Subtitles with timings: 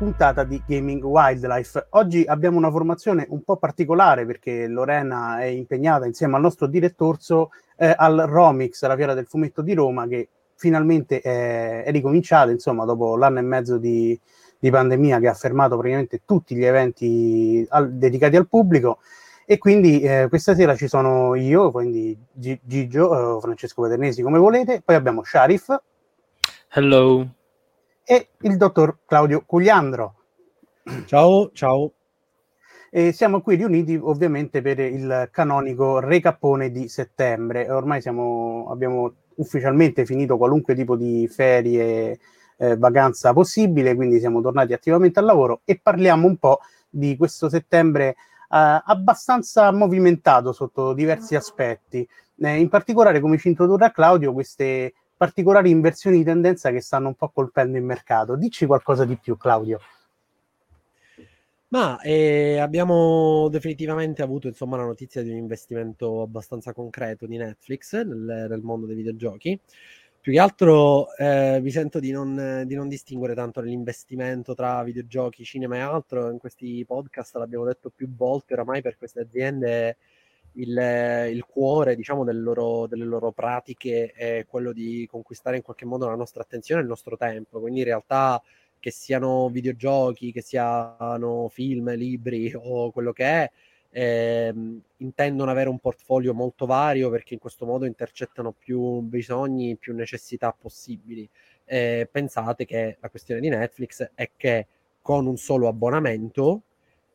[0.00, 1.88] puntata di Gaming Wildlife.
[1.90, 7.50] Oggi abbiamo una formazione un po' particolare perché Lorena è impegnata insieme al nostro direttorso
[7.76, 12.86] eh, al Romix, la fiera del fumetto di Roma, che finalmente è, è ricominciata, insomma,
[12.86, 14.18] dopo l'anno e mezzo di,
[14.58, 19.00] di, pandemia che ha fermato praticamente tutti gli eventi al, dedicati al pubblico.
[19.44, 24.80] E quindi eh, questa sera ci sono io, quindi Gigio, eh, Francesco Paternesi, come volete,
[24.82, 25.78] poi abbiamo Sharif.
[26.70, 27.34] Hello.
[28.10, 30.14] E il dottor Claudio Cugliandro.
[31.06, 31.92] Ciao, ciao.
[32.90, 37.70] E siamo qui riuniti ovviamente per il canonico recappone di settembre.
[37.70, 42.18] Ormai siamo, abbiamo ufficialmente finito qualunque tipo di ferie,
[42.56, 47.48] eh, vacanza possibile, quindi siamo tornati attivamente al lavoro e parliamo un po' di questo
[47.48, 48.16] settembre eh,
[48.86, 52.04] abbastanza movimentato sotto diversi aspetti.
[52.40, 57.14] Eh, in particolare, come ci introdurrà Claudio, queste particolari inversioni di tendenza che stanno un
[57.14, 58.36] po' colpendo il mercato.
[58.36, 59.78] Dici qualcosa di più, Claudio.
[61.68, 67.96] Ma eh, abbiamo definitivamente avuto insomma la notizia di un investimento abbastanza concreto di Netflix
[67.96, 69.60] nel, nel mondo dei videogiochi.
[70.18, 75.44] Più che altro eh, mi sento di non, di non, distinguere tanto l'investimento tra videogiochi,
[75.44, 76.30] cinema e altro.
[76.30, 79.98] In questi podcast l'abbiamo detto più volte, oramai per queste aziende
[80.54, 85.84] il, il cuore diciamo, delle loro, delle loro pratiche è quello di conquistare in qualche
[85.84, 87.60] modo la nostra attenzione e il nostro tempo.
[87.60, 88.42] Quindi in realtà
[88.78, 93.50] che siano videogiochi, che siano film, libri o quello che è,
[93.90, 99.94] ehm, intendono avere un portfolio molto vario perché in questo modo intercettano più bisogni, più
[99.94, 101.28] necessità possibili.
[101.64, 104.66] Eh, pensate che la questione di Netflix è che
[105.02, 106.62] con un solo abbonamento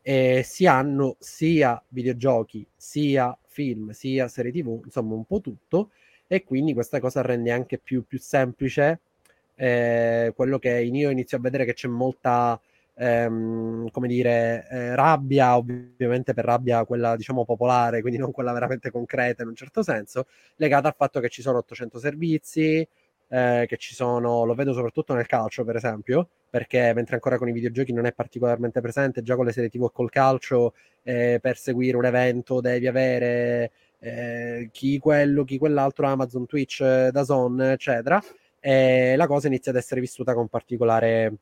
[0.08, 5.90] eh, si hanno sia videogiochi, sia film, sia serie tv, insomma un po' tutto,
[6.28, 9.00] e quindi questa cosa rende anche più, più semplice
[9.56, 12.60] eh, quello che io inizio a vedere che c'è molta
[12.94, 18.90] ehm, come dire eh, rabbia ovviamente per rabbia quella diciamo popolare quindi non quella veramente
[18.90, 22.86] concreta in un certo senso legata al fatto che ci sono 800 servizi
[23.28, 27.48] eh, che ci sono lo vedo soprattutto nel calcio per esempio perché mentre ancora con
[27.48, 31.38] i videogiochi non è particolarmente presente già con le serie tv e col calcio eh,
[31.40, 37.72] per seguire un evento devi avere eh, chi quello chi quell'altro Amazon Twitch da Zone
[37.72, 38.22] eccetera
[38.66, 41.34] eh, la cosa inizia ad essere vissuta con particolare,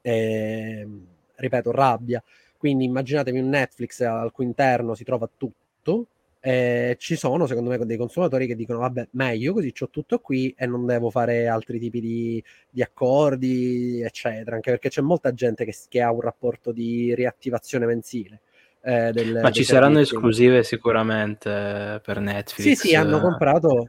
[0.00, 0.86] eh,
[1.34, 2.22] ripeto, rabbia.
[2.56, 6.06] Quindi immaginatevi un Netflix al cui interno si trova tutto.
[6.44, 10.52] Eh, ci sono secondo me dei consumatori che dicono vabbè meglio così ho tutto qui
[10.58, 15.64] e non devo fare altri tipi di, di accordi eccetera anche perché c'è molta gente
[15.64, 18.40] che, che ha un rapporto di riattivazione mensile
[18.82, 23.86] eh, del, ma ci saranno esclusive sicuramente per Netflix sì sì hanno comprato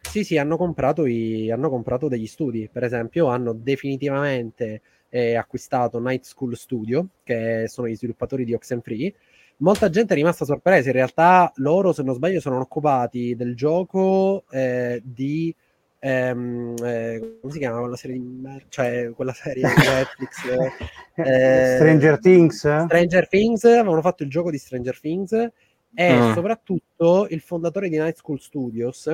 [0.00, 2.68] sì, sì, hanno comprato, i, hanno comprato degli studi.
[2.72, 9.12] Per esempio, hanno definitivamente eh, acquistato Night School Studio, che sono gli sviluppatori di Oxenfree.
[9.60, 10.88] Molta gente è rimasta sorpresa.
[10.88, 15.54] In realtà, loro, se non sbaglio, sono occupati del gioco eh, di.
[16.00, 20.44] Ehm, eh, come si chiama quella serie di cioè quella serie di Netflix
[21.16, 26.34] eh, Stranger Things Stranger Things avevano fatto il gioco di Stranger Things e mm.
[26.34, 29.12] soprattutto il fondatore di Night School Studios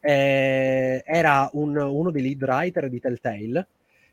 [0.00, 3.66] eh, era un, uno dei lead writer di Telltale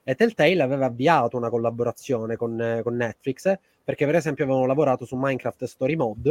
[0.10, 5.16] e Telltale aveva avviato una collaborazione con, con Netflix perché per esempio avevano lavorato su
[5.16, 6.30] Minecraft Story Mode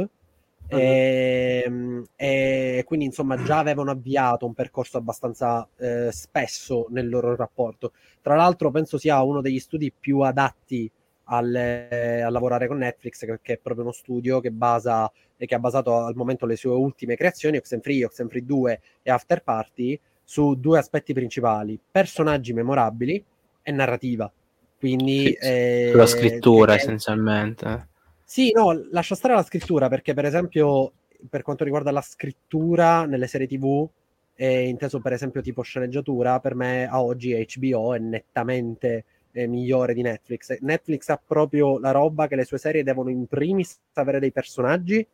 [0.68, 0.76] uh-huh.
[0.76, 7.92] e, e, quindi insomma già avevano avviato un percorso abbastanza eh, spesso nel loro rapporto
[8.20, 10.90] tra l'altro penso sia uno degli studi più adatti
[11.30, 15.98] al, a lavorare con Netflix, che, è proprio uno studio che, basa, che ha basato
[15.98, 21.12] al momento le sue ultime creazioni, Oxenfree, Oxenfree 2 e After Party, su due aspetti
[21.12, 23.22] principali, personaggi memorabili
[23.62, 24.30] e narrativa.
[24.78, 26.82] Quindi, sì, eh, la scrittura perché...
[26.82, 27.88] essenzialmente.
[28.24, 30.92] Sì, no, lascia stare la scrittura perché per esempio
[31.28, 33.88] per quanto riguarda la scrittura nelle serie TV,
[34.34, 39.94] eh, inteso per esempio tipo sceneggiatura, per me a oggi HBO è nettamente eh, migliore
[39.94, 40.58] di Netflix.
[40.60, 45.04] Netflix ha proprio la roba che le sue serie devono in primis avere dei personaggi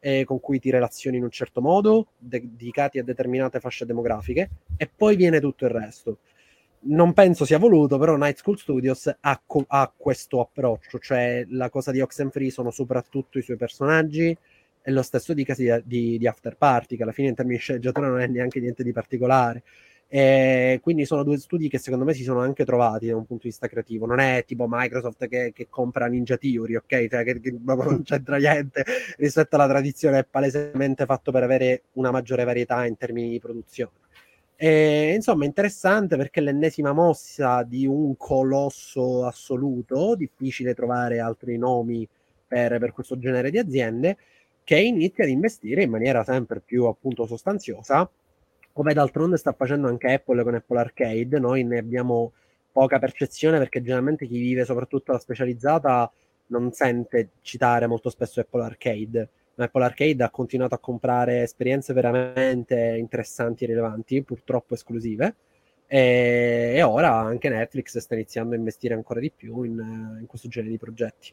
[0.00, 4.90] eh, con cui ti relazioni in un certo modo, dedicati a determinate fasce demografiche, e
[4.94, 6.18] poi viene tutto il resto.
[6.86, 11.70] Non penso sia voluto, però Night School Studios ha, co- ha questo approccio, cioè la
[11.70, 14.36] cosa di Oxenfree sono soprattutto i suoi personaggi,
[14.86, 18.08] e lo stesso dicasi di, di, After Party, che alla fine in termini di sceneggiatura
[18.08, 19.62] non è neanche niente di particolare.
[20.08, 23.44] E quindi sono due studi che secondo me si sono anche trovati da un punto
[23.44, 24.04] di vista creativo.
[24.04, 27.08] Non è tipo Microsoft che, che compra Ninja Theory, ok?
[27.08, 28.84] Cioè che, che non c'entra niente
[29.16, 34.03] rispetto alla tradizione, è palesemente fatto per avere una maggiore varietà in termini di produzione.
[34.56, 42.08] E, insomma, interessante perché l'ennesima mossa di un colosso assoluto, difficile trovare altri nomi
[42.46, 44.16] per, per questo genere di aziende,
[44.62, 48.08] che inizia ad investire in maniera sempre più appunto sostanziosa,
[48.72, 51.38] come d'altronde sta facendo anche Apple con Apple Arcade.
[51.38, 52.32] Noi ne abbiamo
[52.72, 56.10] poca percezione perché generalmente chi vive soprattutto la specializzata
[56.46, 59.28] non sente citare molto spesso Apple Arcade.
[59.56, 65.34] Apple Arcade ha continuato a comprare esperienze veramente interessanti e rilevanti, purtroppo esclusive.
[65.86, 70.48] E, e ora anche Netflix sta iniziando a investire ancora di più in, in questo
[70.48, 71.32] genere di progetti.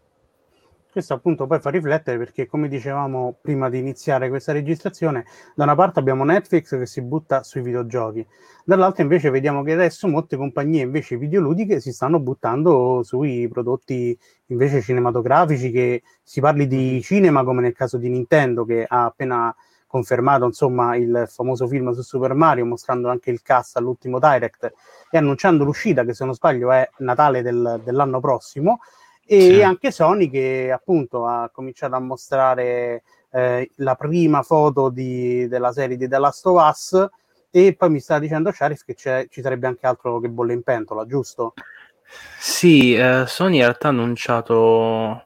[0.92, 5.24] Questo appunto poi fa riflettere perché, come dicevamo prima di iniziare questa registrazione,
[5.56, 8.28] da una parte abbiamo Netflix che si butta sui videogiochi,
[8.66, 14.18] dall'altra invece vediamo che adesso molte compagnie invece videoludiche si stanno buttando sui prodotti
[14.48, 19.56] invece cinematografici, che si parli di cinema come nel caso di Nintendo che ha appena
[19.88, 24.74] confermato insomma il famoso film su Super Mario mostrando anche il cast all'ultimo Direct
[25.10, 28.80] e annunciando l'uscita che se non sbaglio è Natale del, dell'anno prossimo
[29.26, 29.62] e sì.
[29.62, 35.98] anche Sony che appunto ha cominciato a mostrare eh, la prima foto di, della serie
[35.98, 37.10] di The Last of Us
[37.50, 41.06] e poi mi sta dicendo Sharif che ci sarebbe anche altro che bolle in pentola,
[41.06, 41.54] giusto?
[42.40, 45.26] Sì, eh, Sony in realtà ha annunciato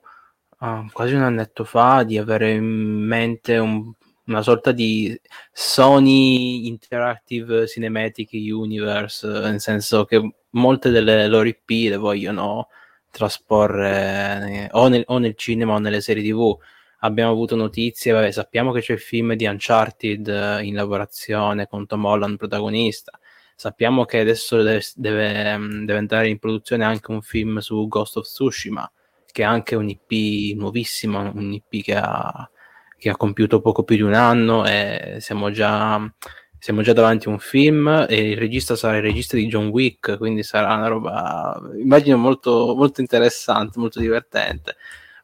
[0.60, 3.92] uh, quasi un annetto fa di avere in mente un,
[4.26, 5.20] una sorta di
[5.52, 12.70] Sony Interactive Cinematic Universe, nel senso che molte delle loro IP le vogliono
[13.16, 16.58] trasporre o nel, o nel, cinema o nelle serie tv.
[17.00, 21.86] Abbiamo avuto notizie, vabbè, sappiamo che c'è il film di Uncharted eh, in lavorazione con
[21.86, 23.18] Tom Holland protagonista.
[23.56, 28.18] Sappiamo che adesso deve, deve, mm, deve entrare in produzione anche un film su Ghost
[28.18, 28.92] of Tsushima,
[29.32, 32.50] che è anche un IP nuovissimo, un IP che ha,
[32.98, 36.02] che ha compiuto poco più di un anno e siamo già
[36.66, 40.18] siamo già davanti a un film e il regista sarà il regista di John Wick,
[40.18, 44.76] quindi sarà una roba, immagino, molto, molto interessante, molto divertente.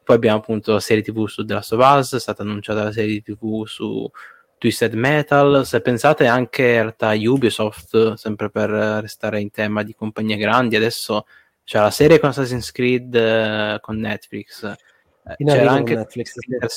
[0.04, 2.92] Poi abbiamo appunto la serie TV su The Last of Us, è stata annunciata la
[2.92, 4.08] serie TV su
[4.56, 5.66] Twisted Metal.
[5.66, 10.76] Se pensate anche in realtà a Ubisoft, sempre per restare in tema di compagnie grandi,
[10.76, 11.26] adesso
[11.64, 14.62] c'è la serie con Assassin's Creed eh, con Netflix.
[15.38, 16.34] In c'era anche Netflix,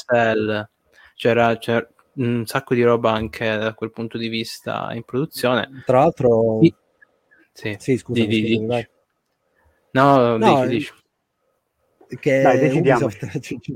[0.07, 0.67] Cell,
[1.13, 5.83] c'era, c'era, un sacco di roba anche da quel punto di vista in produzione.
[5.85, 6.73] Tra l'altro, sì,
[7.51, 8.65] sì, sì scusa, di, di, di,
[9.91, 10.93] no, no dici, dici.
[12.19, 13.75] Che, Dai, Ubisoft, ci, ci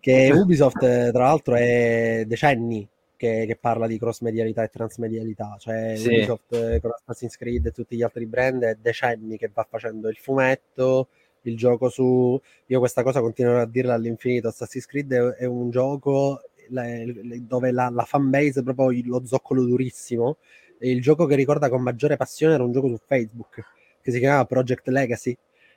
[0.00, 5.94] che Ubisoft, tra l'altro, è decenni che, che, parla di cross medialità e transmedialità, cioè
[5.96, 6.06] sì.
[6.06, 10.08] Ubisoft eh, con Assassin's Creed e tutti gli altri brand è decenni che va facendo
[10.08, 11.08] il fumetto,
[11.42, 12.40] il gioco su...
[12.66, 17.46] Io questa cosa continuerò a dirla all'infinito, Assassin's Creed è, è un gioco le, le,
[17.46, 20.38] dove la, la fanbase è proprio lo zoccolo durissimo.
[20.78, 23.62] E il gioco che ricorda con maggiore passione era un gioco su Facebook
[24.00, 25.36] che si chiamava Project Legacy.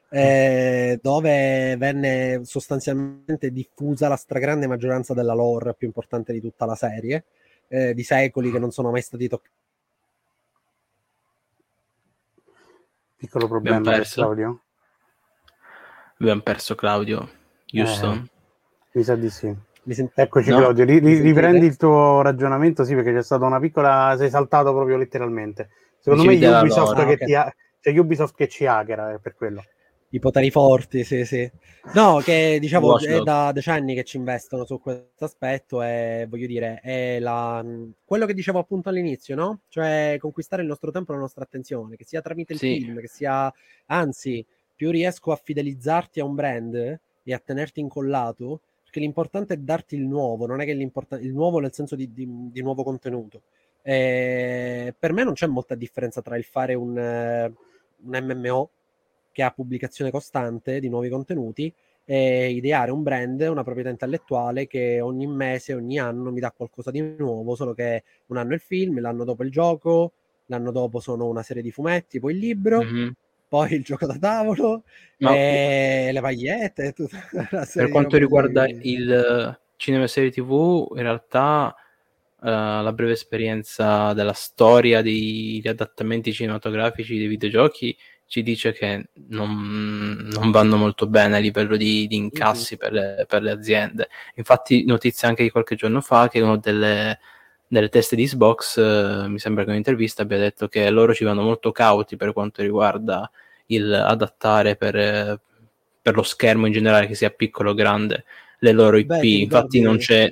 [0.09, 6.75] Eh, dove venne sostanzialmente diffusa la stragrande maggioranza della lore più importante di tutta la
[6.75, 7.25] serie,
[7.67, 9.55] eh, di secoli che non sono mai stati toccati.
[13.15, 14.21] Piccolo problema, Abbiamo perso.
[14.21, 14.61] Claudio.
[16.19, 17.29] Abbiamo perso Claudio,
[17.65, 18.11] giusto?
[18.11, 18.23] Eh,
[18.91, 19.55] mi sa di sì.
[19.89, 20.11] Sent...
[20.15, 20.57] Eccoci no?
[20.57, 24.15] Claudio, ri- ri- riprendi il tuo ragionamento, sì, perché c'è stata una piccola...
[24.17, 25.69] sei saltato proprio letteralmente.
[25.99, 27.25] Secondo me Ubisoft, che, okay.
[27.25, 27.53] ti ha...
[27.79, 29.63] cioè, Ubisoft che ci hackera, è per quello.
[30.09, 31.49] I poteri forti, sì, sì.
[31.95, 36.79] No, che diciamo è da decenni che ci investono su questo aspetto e voglio dire,
[36.83, 37.65] è la...
[38.05, 39.61] quello che dicevo appunto all'inizio, no?
[39.69, 42.79] Cioè conquistare il nostro tempo e la nostra attenzione, che sia tramite il sì.
[42.79, 43.51] film, che sia...
[43.87, 48.59] Anzi, più riesco a fidelizzarti a un brand e a tenerti incollato,
[48.93, 52.27] che l'importante è darti il nuovo, non è che il nuovo nel senso di, di,
[52.51, 53.41] di nuovo contenuto.
[53.81, 57.51] E per me non c'è molta differenza tra il fare un, un
[58.23, 58.69] MMO
[59.31, 61.73] che ha pubblicazione costante di nuovi contenuti
[62.05, 66.91] e ideare un brand, una proprietà intellettuale che ogni mese, ogni anno mi dà qualcosa
[66.91, 70.11] di nuovo, solo che un anno è il film, l'anno dopo il gioco,
[70.45, 73.09] l'anno dopo sono una serie di fumetti, poi il libro, mm-hmm
[73.53, 74.81] poi il gioco da tavolo,
[75.17, 75.35] Ma...
[75.35, 76.95] e le pagliette.
[77.71, 78.93] per quanto riguarda di...
[78.93, 81.75] il cinema e serie TV, in realtà
[82.39, 87.95] uh, la breve esperienza della storia degli adattamenti cinematografici dei videogiochi
[88.25, 92.91] ci dice che non, non vanno molto bene a livello di, di incassi mm-hmm.
[92.91, 94.07] per, le, per, le, aziende.
[94.33, 97.19] Infatti, notizia anche di qualche giorno fa che uno delle,
[97.73, 101.23] delle teste di Xbox, uh, mi sembra che in un'intervista abbia detto che loro ci
[101.23, 103.29] vanno molto cauti per quanto riguarda
[103.67, 105.39] il adattare per,
[106.01, 108.25] per, lo schermo in generale, che sia piccolo o grande,
[108.59, 109.07] le loro IP.
[109.07, 110.31] Beh, Infatti non c'è...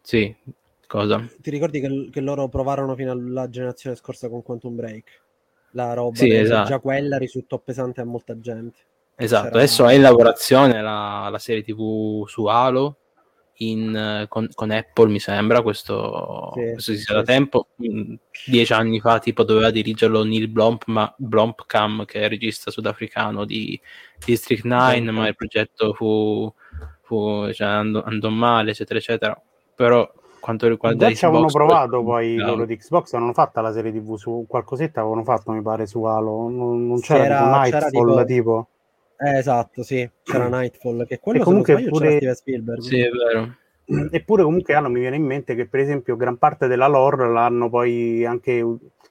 [0.00, 0.34] Sì,
[0.86, 1.26] Cosa?
[1.40, 5.22] Ti ricordi che, che, loro provarono fino alla generazione scorsa con Quantum Break?
[5.72, 6.68] La roba sì, esatto.
[6.68, 8.78] già quella risultò pesante a molta gente.
[9.16, 9.56] Esatto, C'era...
[9.56, 12.98] adesso è in lavorazione la, la serie TV su Halo
[13.58, 17.68] in, con, con, Apple, mi sembra, questo, sì, questo si sa da tempo.
[17.86, 18.14] Mm,
[18.46, 23.44] dieci anni fa tipo doveva dirigerlo Neil Blomp, ma, Blomkamp, che è il regista sudafricano
[23.44, 23.80] di
[24.24, 25.00] District 9, sì.
[25.02, 26.52] ma il progetto fu,
[27.02, 29.40] fu cioè, andò, andò, male, eccetera, eccetera.
[29.74, 31.22] Però quanto riguarda Xbox...
[31.22, 32.46] avevano provato poi no.
[32.46, 36.02] loro di Xbox, avevano fatto la serie TV su qualcosetta, avevano fatto mi pare su
[36.02, 38.24] Halo, non, non c'era, c'era tipo Nightfall c'era tipo...
[38.24, 38.68] tipo
[39.16, 42.18] eh, esatto, sì, c'era Nightfall, che quello e comunque sbaglio, pure...
[42.18, 42.80] c'era Spielberg.
[42.80, 43.56] Sì, è vero.
[44.10, 47.68] Eppure comunque hanno, mi viene in mente che per esempio gran parte della lore l'hanno
[47.68, 48.64] poi anche,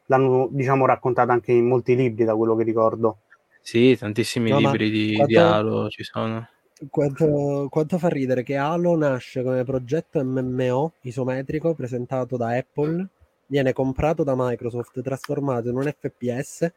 [0.07, 3.19] l'hanno diciamo raccontata anche in molti libri da quello che ricordo.
[3.61, 6.47] Sì, tantissimi no, libri di, quanto, di Halo ci sono.
[6.89, 13.07] Quanto, quanto, fa ridere che Halo nasce come progetto MMO isometrico presentato da Apple,
[13.45, 16.69] viene comprato da Microsoft, trasformato in un FPS,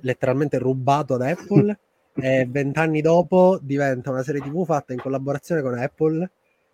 [0.00, 1.78] letteralmente rubato ad Apple
[2.14, 6.30] e vent'anni dopo diventa una serie tv fatta in collaborazione con Apple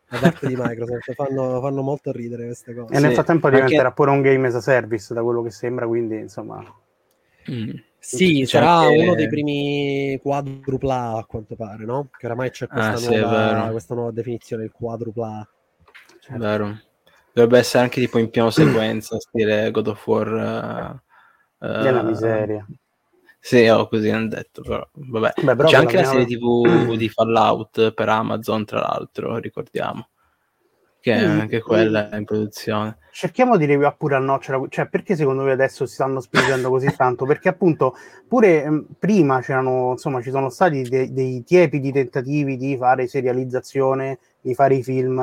[0.09, 1.13] da parte di Microsoft.
[1.15, 2.95] Fanno, fanno, molto ridere queste cose.
[2.95, 3.95] E nel frattempo diventerà anche...
[3.95, 6.65] pure un game as a service da quello che sembra quindi insomma.
[7.51, 7.71] Mm.
[7.99, 9.03] sì sarà anche...
[9.03, 12.11] uno dei primi quadrupla a quanto pare no?
[12.15, 15.49] che oramai c'è questa, ah, nuova, sì, questa nuova definizione il quadrupla.
[16.21, 16.39] Certo.
[16.43, 16.81] vero.
[17.33, 21.01] Dovrebbe essere anche tipo in piano sequenza stile God of War
[21.61, 22.67] uh, uh, miseria
[23.41, 25.33] sì, oh, così hanno detto, però vabbè.
[25.43, 30.09] Beh, C'è anche la serie TV di Fallout per Amazon, tra l'altro, ricordiamo.
[31.01, 32.99] Che mm, anche quella è in produzione.
[33.13, 36.93] Cerchiamo di arrivare pure al nocciolo, cioè perché secondo voi adesso si stanno spingendo così
[36.97, 37.25] tanto?
[37.25, 37.95] Perché appunto
[38.27, 44.19] pure eh, prima c'erano, insomma, ci sono stati de- dei tiepidi tentativi di fare serializzazione,
[44.41, 45.21] di fare i film,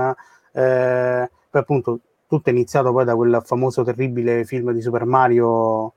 [0.53, 5.93] eh, poi appunto tutto è iniziato poi da quel famoso terribile film di Super Mario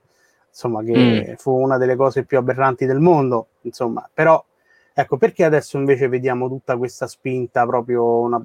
[0.49, 1.33] insomma, che mm.
[1.35, 4.43] fu una delle cose più aberranti del mondo, insomma, però
[4.93, 8.43] ecco, perché adesso invece vediamo tutta questa spinta, proprio una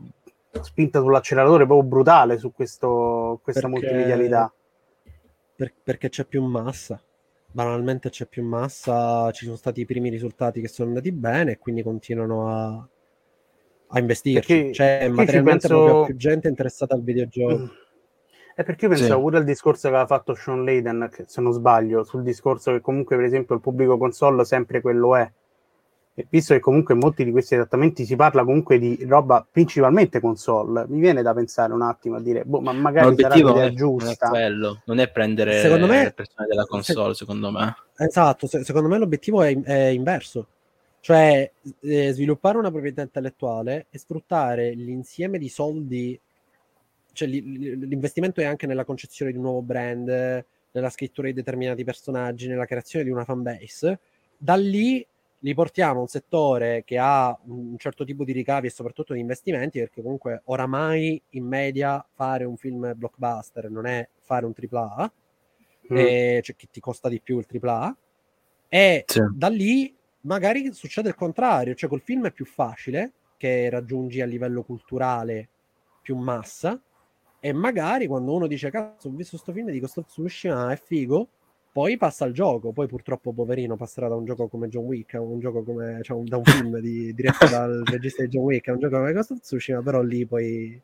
[0.62, 4.52] spinta sull'acceleratore proprio brutale su questo, questa perché, multimedialità?
[5.56, 7.00] Per, perché c'è più massa,
[7.50, 11.58] banalmente c'è più massa, ci sono stati i primi risultati che sono andati bene e
[11.58, 12.88] quindi continuano a,
[13.88, 14.54] a investirci.
[14.54, 15.84] Perché, c'è materialmente penso...
[15.84, 17.58] proprio più gente interessata al videogioco.
[17.58, 17.82] Mm
[18.54, 19.20] è perché io pensavo sì.
[19.20, 23.16] pure al discorso che aveva fatto Sean Layden, se non sbaglio, sul discorso che comunque,
[23.16, 25.30] per esempio, il pubblico console sempre quello è.
[26.16, 30.20] E visto che comunque in molti di questi adattamenti si parla comunque di roba principalmente
[30.20, 33.73] console, mi viene da pensare un attimo a dire, boh, ma magari sarà l'idea è,
[33.73, 34.28] giusta.
[34.28, 37.76] Non è, quello, non è prendere secondo me, le persone della console, se, secondo me.
[37.96, 40.46] Esatto, se, secondo me l'obiettivo è, è inverso.
[41.00, 46.18] Cioè, eh, sviluppare una proprietà intellettuale e sfruttare l'insieme di soldi
[47.14, 52.49] cioè, l'investimento è anche nella concezione di un nuovo brand, nella scrittura di determinati personaggi,
[52.49, 54.00] nella creazione di una fanbase.
[54.37, 55.06] Da lì
[55.38, 59.21] li portiamo a un settore che ha un certo tipo di ricavi e soprattutto di
[59.21, 65.12] investimenti, perché comunque oramai in media fare un film blockbuster non è fare un AAA,
[65.92, 65.97] mm.
[65.97, 67.97] e, cioè che ti costa di più il AAA,
[68.68, 69.21] e sì.
[69.33, 74.26] da lì magari succede il contrario, cioè col film è più facile che raggiungi a
[74.26, 75.49] livello culturale
[76.00, 76.80] più massa,
[77.46, 80.80] e magari quando uno dice cazzo ho visto questo film di Ghost of Tsushima è
[80.82, 81.28] figo
[81.70, 82.72] poi passa al gioco.
[82.72, 86.18] Poi purtroppo poverino passerà da un gioco come John Wick a un gioco come cioè,
[86.22, 89.32] da un film di, diretto dal regista di John Wick a un gioco come Ghost
[89.32, 90.80] of Tsushima però lì poi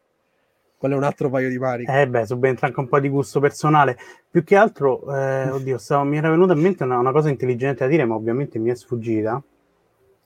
[0.77, 3.41] quello è un altro paio di maniche eh beh subentra anche un po' di gusto
[3.41, 3.97] personale.
[4.31, 7.85] Più che altro eh, oddio stavo, mi era venuta in mente una, una, cosa intelligente
[7.85, 9.43] da dire ma ovviamente mi è sfuggita.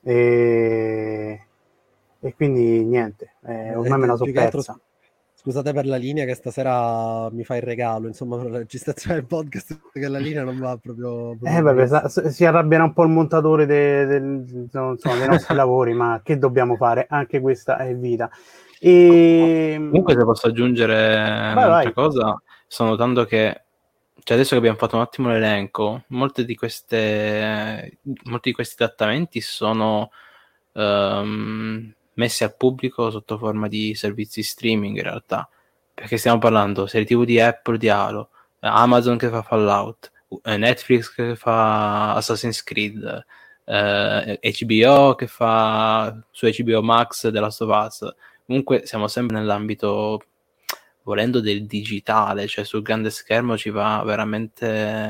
[0.01, 1.45] E,
[2.19, 4.77] e quindi niente eh, ormai me la so persa
[5.45, 9.27] Scusate per la linea che stasera mi fa il regalo, insomma, per la registrazione del
[9.27, 11.37] podcast, che la linea non va proprio...
[11.37, 15.53] proprio eh, vabbè, si arrabbierà un po' il montatore de, de, de, insomma, dei nostri
[15.53, 17.05] lavori, ma che dobbiamo fare?
[17.07, 18.27] Anche questa è vita.
[18.79, 19.75] E...
[19.77, 21.93] Comunque, se posso aggiungere vai, un'altra vai.
[21.93, 23.65] cosa, sto notando che
[24.23, 29.41] cioè adesso che abbiamo fatto un attimo l'elenco, molte di queste, molti di questi trattamenti
[29.41, 30.09] sono
[30.71, 35.49] um, messi al pubblico sotto forma di servizi streaming in realtà,
[35.93, 38.29] perché stiamo parlando serie TV di Apple di Halo,
[38.59, 40.11] Amazon che fa Fallout,
[40.43, 43.25] eh, Netflix che fa Assassin's Creed,
[43.65, 48.13] eh, HBO che fa su HBO Max The Last Us.
[48.45, 50.21] Comunque siamo sempre nell'ambito
[51.05, 54.65] volendo del digitale, cioè sul grande schermo ci va veramente,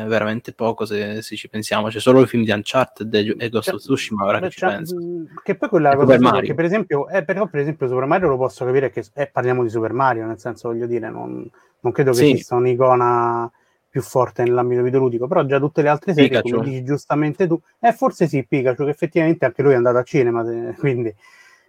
[0.08, 3.80] veramente poco se, se ci pensiamo, c'è solo il film di Uncharted e Ghost of
[3.80, 4.98] Tsushima ora che ci penso.
[5.42, 6.42] Che poi quella cosa Mario.
[6.42, 9.64] che per esempio, eh, però per esempio Super Mario lo posso capire che eh, parliamo
[9.64, 11.50] di Super Mario, nel senso voglio dire, non,
[11.80, 12.32] non credo che sì.
[12.32, 13.50] esista un'icona
[13.88, 16.56] più forte nell'ambito videoludico, però già tutte le altre serie, Pikachu.
[16.56, 20.06] come dici giustamente tu, eh, forse sì, Pikachu, che effettivamente anche lui è andato al
[20.06, 20.44] cinema,
[20.78, 21.16] quindi...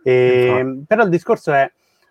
[0.03, 1.69] Eh, però il discorso è,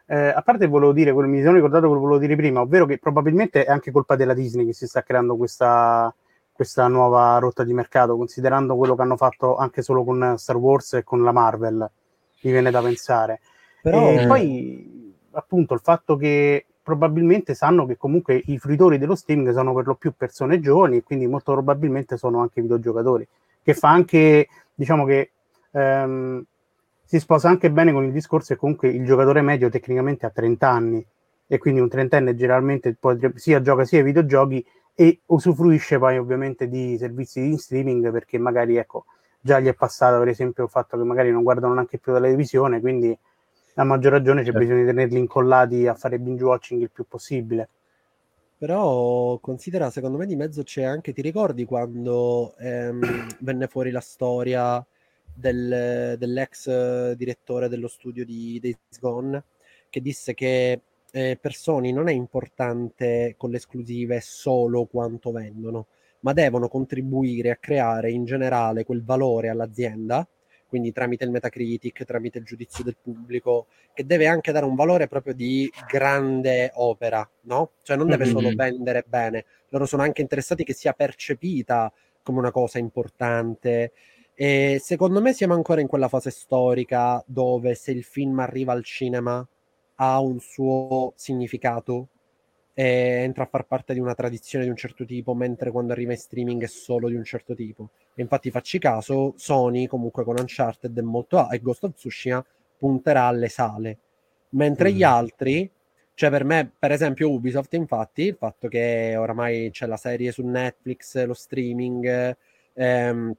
[0.07, 2.85] eh, a parte volevo dire, quello, mi sono ricordato quello che volevo dire prima, ovvero
[2.85, 6.13] che probabilmente è anche colpa della Disney che si sta creando questa,
[6.51, 10.93] questa nuova rotta di mercato, considerando quello che hanno fatto anche solo con Star Wars
[10.93, 11.89] e con la Marvel,
[12.41, 13.39] mi viene da pensare.
[13.81, 14.27] Però, e eh.
[14.27, 19.87] poi appunto il fatto che probabilmente sanno che comunque i fruitori dello streaming sono per
[19.87, 23.27] lo più persone giovani e quindi molto probabilmente sono anche videogiocatori,
[23.63, 25.31] che fa anche, diciamo che
[25.71, 26.45] ehm,
[27.05, 30.67] si sposa anche bene con il discorso che comunque il giocatore medio tecnicamente ha 30
[30.67, 31.05] anni
[31.47, 32.97] e quindi un trentenne generalmente
[33.35, 38.77] sia gioca sia ai videogiochi e usufruisce poi ovviamente di servizi di streaming perché magari
[38.77, 39.05] ecco
[39.39, 42.19] già gli è passato per esempio il fatto che magari non guardano neanche più la
[42.19, 43.15] televisione quindi
[43.75, 44.59] a maggior ragione c'è certo.
[44.59, 47.69] bisogno di tenerli incollati a fare binge watching il più possibile.
[48.57, 53.99] Però considera, secondo me di mezzo c'è anche, ti ricordi quando ehm, venne fuori la
[53.99, 54.85] storia
[55.35, 59.43] del, dell'ex direttore dello studio di Days Gone,
[59.89, 65.87] che disse che eh, per Sony non è importante con le esclusive solo quanto vendono,
[66.21, 70.27] ma devono contribuire a creare in generale quel valore all'azienda
[70.75, 75.07] quindi tramite il Metacritic, tramite il giudizio del pubblico, che deve anche dare un valore
[75.07, 77.71] proprio di grande opera, no?
[77.81, 78.57] Cioè non deve solo mm-hmm.
[78.57, 83.93] vendere bene, loro sono anche interessati che sia percepita come una cosa importante.
[84.37, 88.83] E secondo me siamo ancora in quella fase storica dove se il film arriva al
[88.83, 89.47] cinema
[89.95, 92.09] ha un suo significato
[92.73, 92.83] e
[93.23, 96.17] entra a far parte di una tradizione di un certo tipo, mentre quando arriva in
[96.17, 97.91] streaming è solo di un certo tipo.
[98.13, 102.45] E infatti facci caso, Sony comunque con Uncharted è molto A e Ghost of Tsushima
[102.77, 103.97] punterà alle sale,
[104.49, 104.93] mentre mm.
[104.93, 105.71] gli altri,
[106.13, 110.45] cioè per me, per esempio Ubisoft infatti, il fatto che oramai c'è la serie su
[110.45, 112.35] Netflix, lo streaming,
[112.73, 113.35] ehm,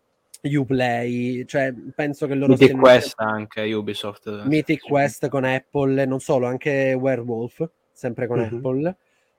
[0.54, 2.82] Uplay, cioè penso che loro Mythic stiano...
[2.82, 8.56] Quest anche Ubisoft Mythic Quest con Apple, non solo, anche Werewolf, sempre con mm-hmm.
[8.56, 8.96] Apple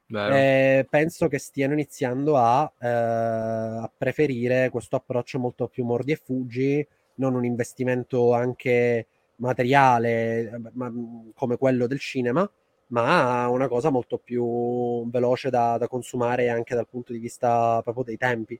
[0.09, 6.15] eh, penso che stiano iniziando a, eh, a, preferire questo approccio molto più mordi e
[6.15, 10.91] fuggi, non un investimento anche materiale ma,
[11.35, 12.49] come quello del cinema,
[12.87, 18.05] ma una cosa molto più veloce da, da consumare anche dal punto di vista proprio
[18.05, 18.59] dei tempi.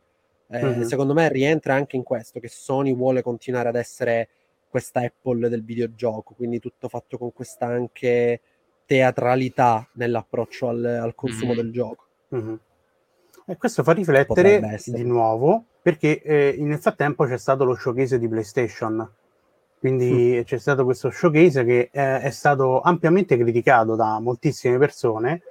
[0.50, 0.82] Eh, mm-hmm.
[0.84, 4.30] Secondo me rientra anche in questo che Sony vuole continuare ad essere
[4.70, 8.42] questa Apple del videogioco, quindi tutto fatto con questa anche
[8.86, 11.62] teatralità nell'approccio al, al consumo mm-hmm.
[11.62, 12.06] del gioco.
[12.36, 12.56] Mm-hmm.
[13.50, 18.28] E questo fa riflettere di nuovo perché eh, nel frattempo c'è stato lo showcase di
[18.28, 19.10] PlayStation.
[19.80, 20.42] Quindi mm.
[20.42, 25.42] c'è stato questo showcase che eh, è stato ampiamente criticato da moltissime persone,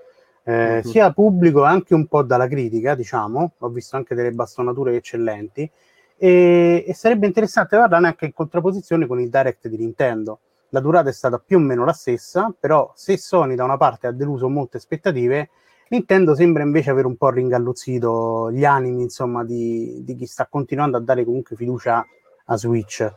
[0.47, 0.81] eh, mm-hmm.
[0.81, 3.53] sia pubblico e anche un po' dalla critica, diciamo.
[3.59, 5.71] Ho visto anche delle bastonature eccellenti.
[6.17, 11.09] E, e sarebbe interessante parlarne anche in contrapposizione con il direct di Nintendo la durata
[11.09, 14.49] è stata più o meno la stessa, però se Sony da una parte ha deluso
[14.49, 15.51] molte aspettative,
[15.89, 20.97] Nintendo sembra invece aver un po' ringalluzzito gli animi, insomma, di, di chi sta continuando
[20.97, 22.05] a dare comunque fiducia
[22.47, 23.09] a Switch.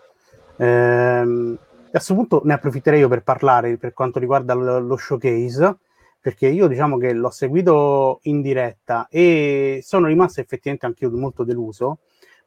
[0.57, 5.77] Ehm, a questo punto ne approfitterei io per parlare per quanto riguarda lo, lo showcase,
[6.19, 11.43] perché io diciamo che l'ho seguito in diretta e sono rimasto effettivamente anche io molto
[11.43, 11.99] deluso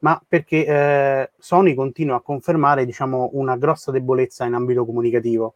[0.03, 5.55] ma perché eh, Sony continua a confermare diciamo, una grossa debolezza in ambito comunicativo.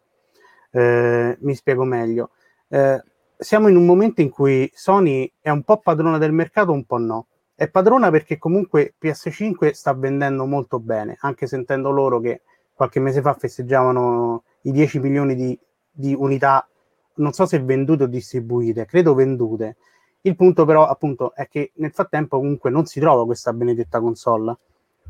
[0.71, 2.31] Eh, mi spiego meglio.
[2.69, 3.01] Eh,
[3.37, 6.97] siamo in un momento in cui Sony è un po' padrona del mercato, un po'
[6.97, 7.27] no.
[7.53, 13.21] È padrona perché comunque PS5 sta vendendo molto bene, anche sentendo loro che qualche mese
[13.21, 15.59] fa festeggiavano i 10 milioni di,
[15.91, 16.67] di unità,
[17.17, 19.77] non so se vendute o distribuite, credo vendute.
[20.21, 24.57] Il punto però appunto è che nel frattempo comunque non si trova questa benedetta console,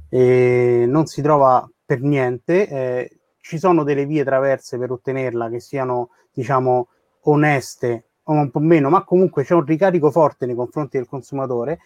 [0.09, 5.59] e non si trova per niente, eh, ci sono delle vie traverse per ottenerla che
[5.59, 6.87] siano diciamo
[7.23, 11.79] oneste o un po' meno, ma comunque c'è un ricarico forte nei confronti del consumatore.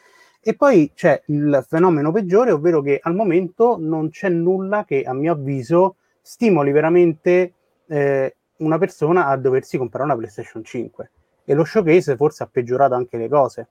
[0.43, 5.13] E poi c'è il fenomeno peggiore, ovvero che al momento non c'è nulla che a
[5.13, 7.53] mio avviso stimoli veramente
[7.87, 11.11] eh, una persona a doversi comprare una PlayStation 5
[11.45, 13.67] e lo showcase forse ha peggiorato anche le cose,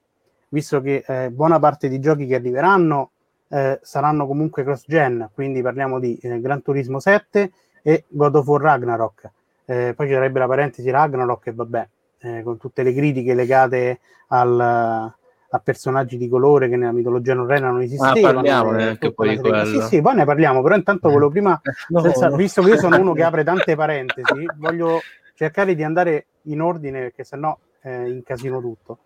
[0.48, 3.10] visto che eh, buona parte dei giochi che arriveranno
[3.48, 8.60] eh, saranno comunque cross-gen, quindi parliamo di eh, Gran Turismo 7 e God of War
[8.60, 9.30] Ragnarok.
[9.64, 14.00] Eh, poi ci sarebbe la parentesi Ragnarok e vabbè, eh, con tutte le critiche legate
[14.28, 15.12] al,
[15.52, 18.28] a personaggi di colore che nella mitologia norrena non esistevano.
[18.28, 19.64] Ah, parliamo anche poi di quello.
[19.64, 22.36] Sì, sì, poi ne parliamo, però intanto volevo prima, no, senza, no.
[22.36, 25.00] visto che io sono uno che apre tante parentesi, voglio
[25.34, 28.98] cercare di andare in ordine perché sennò eh, incasino tutto.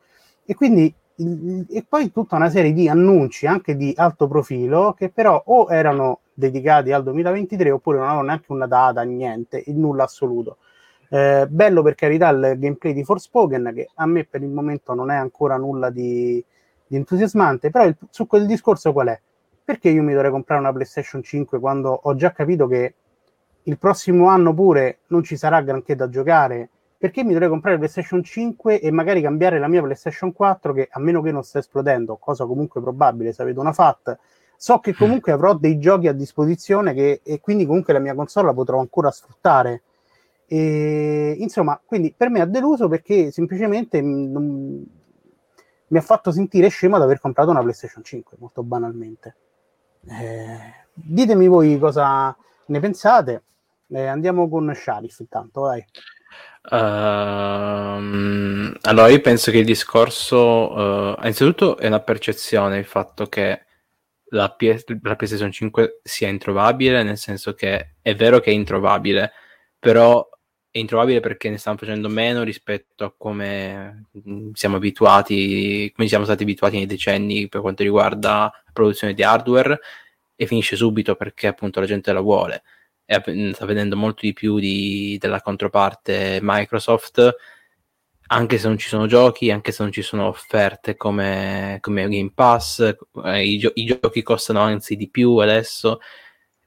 [0.45, 5.41] E quindi e poi tutta una serie di annunci anche di alto profilo che però
[5.47, 10.59] o erano dedicati al 2023 oppure non avevano neanche una data, niente, il nulla assoluto.
[11.09, 15.11] Eh, bello per carità il gameplay di Forspoken che a me per il momento non
[15.11, 16.43] è ancora nulla di,
[16.87, 19.21] di entusiasmante, però il, su quel discorso qual è?
[19.65, 22.95] Perché io mi dovrei comprare una PlayStation 5 quando ho già capito che
[23.63, 26.69] il prossimo anno pure non ci sarà granché da giocare
[27.05, 30.99] perché mi dovrei comprare PlayStation 5 e magari cambiare la mia PlayStation 4 che a
[31.01, 34.19] meno che non sta esplodendo, cosa comunque probabile se avete una FAT,
[34.57, 38.47] so che comunque avrò dei giochi a disposizione che, e quindi comunque la mia console
[38.47, 39.83] la potrò ancora sfruttare.
[40.47, 44.85] E, insomma, quindi per me ha deluso perché semplicemente non,
[45.87, 49.37] mi ha fatto sentire scemo ad aver comprato una PlayStation 5, molto banalmente.
[50.07, 53.43] Eh, ditemi voi cosa ne pensate.
[53.89, 55.85] Eh, andiamo con Sharif intanto, vai.
[56.67, 56.77] Uh,
[58.81, 63.67] allora, io penso che il discorso, uh, innanzitutto, è una percezione il fatto che
[64.31, 69.33] la, PS- la PlayStation 5 sia introvabile, nel senso che è vero che è introvabile,
[69.91, 70.29] però
[70.71, 76.25] è introvabile perché ne stanno facendo meno rispetto a come mm, siamo abituati, come siamo
[76.25, 78.31] stati abituati nei decenni per quanto riguarda
[78.65, 79.79] la produzione di hardware
[80.35, 82.63] e finisce subito perché appunto la gente la vuole
[83.05, 87.37] e sta vedendo molto di più di, della controparte Microsoft
[88.29, 92.33] anche se non ci sono giochi, anche se non ci sono offerte come, come Game
[92.35, 96.01] Pass, eh, i, gio- i, giochi costano anzi di più adesso.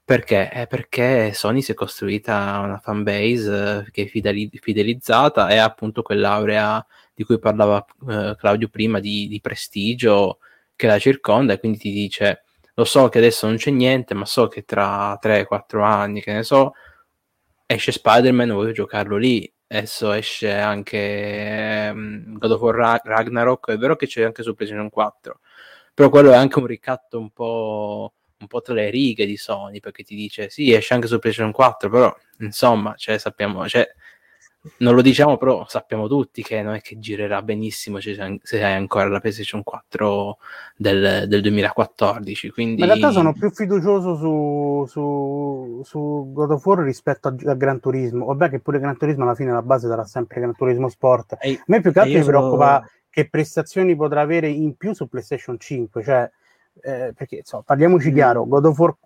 [0.08, 0.50] Perché?
[0.50, 5.64] Eh, perché Sony si è costruita una fanbase eh, che è fideli- fidelizzata e ha
[5.64, 10.38] appunto quell'aurea di cui parlava eh, Claudio prima di, di prestigio
[10.76, 14.24] che la circonda e quindi ti dice lo so che adesso non c'è niente, ma
[14.24, 16.72] so che tra 3-4 anni, che ne so,
[17.66, 19.52] esce Spider-Man, voglio giocarlo lì.
[19.66, 24.88] Adesso esce anche um, God of War Ragnarok, è vero che c'è anche su PlayStation
[24.88, 25.40] 4,
[25.92, 29.80] però quello è anche un ricatto un po', un po' tra le righe di Sony,
[29.80, 33.86] perché ti dice sì, esce anche su PlayStation 4, però insomma, cioè, sappiamo, cioè,
[34.78, 39.08] non lo diciamo, però sappiamo tutti che non è che girerà benissimo se hai ancora
[39.08, 40.38] la PlayStation 4
[40.76, 42.50] del, del 2014.
[42.50, 42.80] Quindi...
[42.80, 47.54] Ma in realtà sono più fiducioso su, su, su God of War rispetto a, a,
[47.54, 48.26] Gran Turismo.
[48.26, 51.34] Vabbè, che pure Gran Turismo alla fine la base sarà sempre Gran Turismo Sport.
[51.34, 52.38] A me più che altro mi sono...
[52.38, 56.30] preoccupa che prestazioni potrà avere in più su PlayStation 5, cioè.
[56.80, 58.14] Eh, perché so, parliamoci mm.
[58.14, 58.96] chiaro, God of War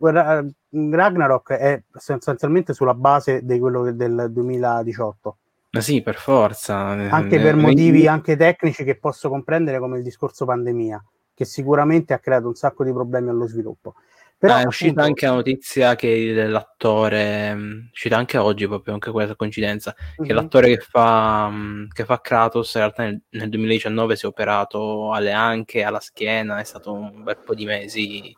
[0.70, 5.36] Ragnarok è sostanzialmente sulla base di quello del 2018
[5.74, 6.76] ma sì, per forza.
[6.76, 12.18] Anche per motivi anche tecnici che posso comprendere come il discorso pandemia, che sicuramente ha
[12.18, 13.94] creato un sacco di problemi allo sviluppo.
[14.42, 15.06] Però, ah, è uscita appunto...
[15.06, 20.24] anche la notizia che l'attore, mm, è uscita anche oggi proprio, anche questa coincidenza, uh-huh.
[20.24, 20.40] che mhm.
[20.40, 25.12] l'attore che fa, mm, che fa Kratos in realtà nel, nel, 2019 si è operato
[25.12, 28.36] alle anche, alla schiena, è stato un bel po' di mesi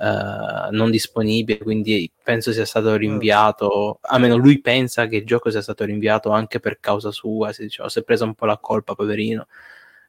[0.00, 5.62] uh, non disponibile, quindi penso sia stato rinviato, almeno lui pensa che il gioco sia
[5.62, 8.94] stato rinviato anche per causa sua, si, diciamo, si è presa un po' la colpa,
[8.94, 9.46] poverino.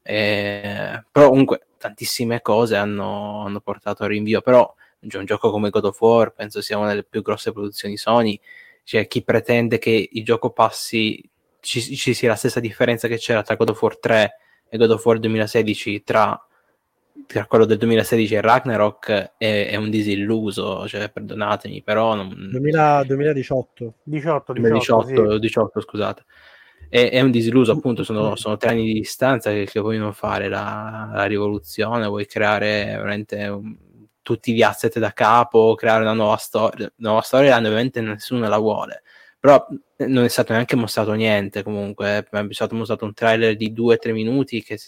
[0.04, 5.86] Eh, però comunque tantissime cose hanno, hanno portato al rinvio, però un gioco come God
[5.86, 8.40] of War penso sia una delle più grosse produzioni Sony.
[8.84, 11.24] Cioè chi pretende che il gioco passi
[11.62, 14.38] ci, ci sia la stessa differenza che c'era tra God of War 3
[14.70, 16.48] e God of War 2016 tra,
[17.28, 22.30] tra quello del 2016 e Ragnarok è, è, un disilluso cioè perdonatemi però non...
[22.52, 25.40] 2000, 2018 18, 18, 18, sì.
[25.40, 26.26] 18 scusate.
[26.90, 30.50] È, è, un disilluso appunto sono, sono, tre anni di distanza che, che vogliono fare
[30.50, 33.78] la, la rivoluzione vuoi creare veramente un
[34.22, 39.04] tutti gli asset da capo, creare una nuova storia, nuova storia ovviamente nessuno la vuole,
[39.40, 39.66] però
[39.98, 44.12] eh, non è stato neanche mostrato niente comunque, è stato mostrato un trailer di 2-3
[44.12, 44.80] minuti che,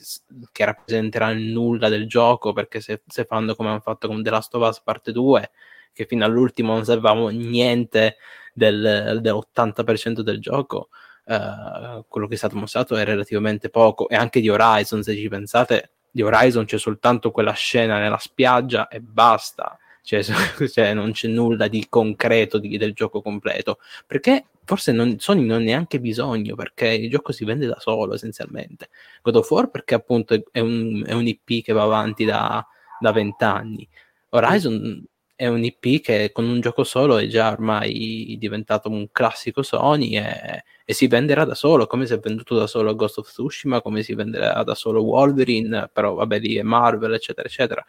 [0.52, 4.30] che, rappresenterà il nulla del gioco, perché se, se fanno come hanno fatto con The
[4.30, 5.52] Last of Us parte 2,
[5.94, 8.18] che fino all'ultimo non sapevamo niente
[8.54, 10.90] del, dell'80% del gioco,
[11.26, 15.28] uh, quello che è stato mostrato è relativamente poco, e anche di Horizon, se ci
[15.30, 19.80] pensate, di Horizon c'è soltanto quella scena nella spiaggia e basta.
[20.04, 20.22] Cioè,
[20.70, 23.80] cioè non c'è nulla di concreto di, del gioco completo.
[24.06, 28.14] Perché forse non, Sony non ha neanche bisogno, perché il gioco si vende da solo
[28.14, 28.90] essenzialmente.
[29.24, 32.64] God of War perché appunto è un, è un IP che va avanti da
[33.12, 33.88] vent'anni.
[34.30, 35.04] Horizon
[35.36, 40.16] è un IP che con un gioco solo è già ormai diventato un classico Sony
[40.16, 43.82] e, e, si venderà da solo, come si è venduto da solo Ghost of Tsushima,
[43.82, 47.86] come si venderà da solo Wolverine, però vabbè lì è Marvel, eccetera, eccetera.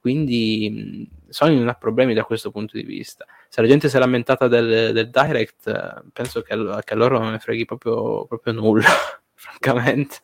[0.00, 3.24] Quindi Sony non ha problemi da questo punto di vista.
[3.48, 7.30] Se la gente si è lamentata del, del Direct, penso che, che, a loro non
[7.30, 8.86] ne freghi proprio, proprio nulla,
[9.32, 10.16] francamente.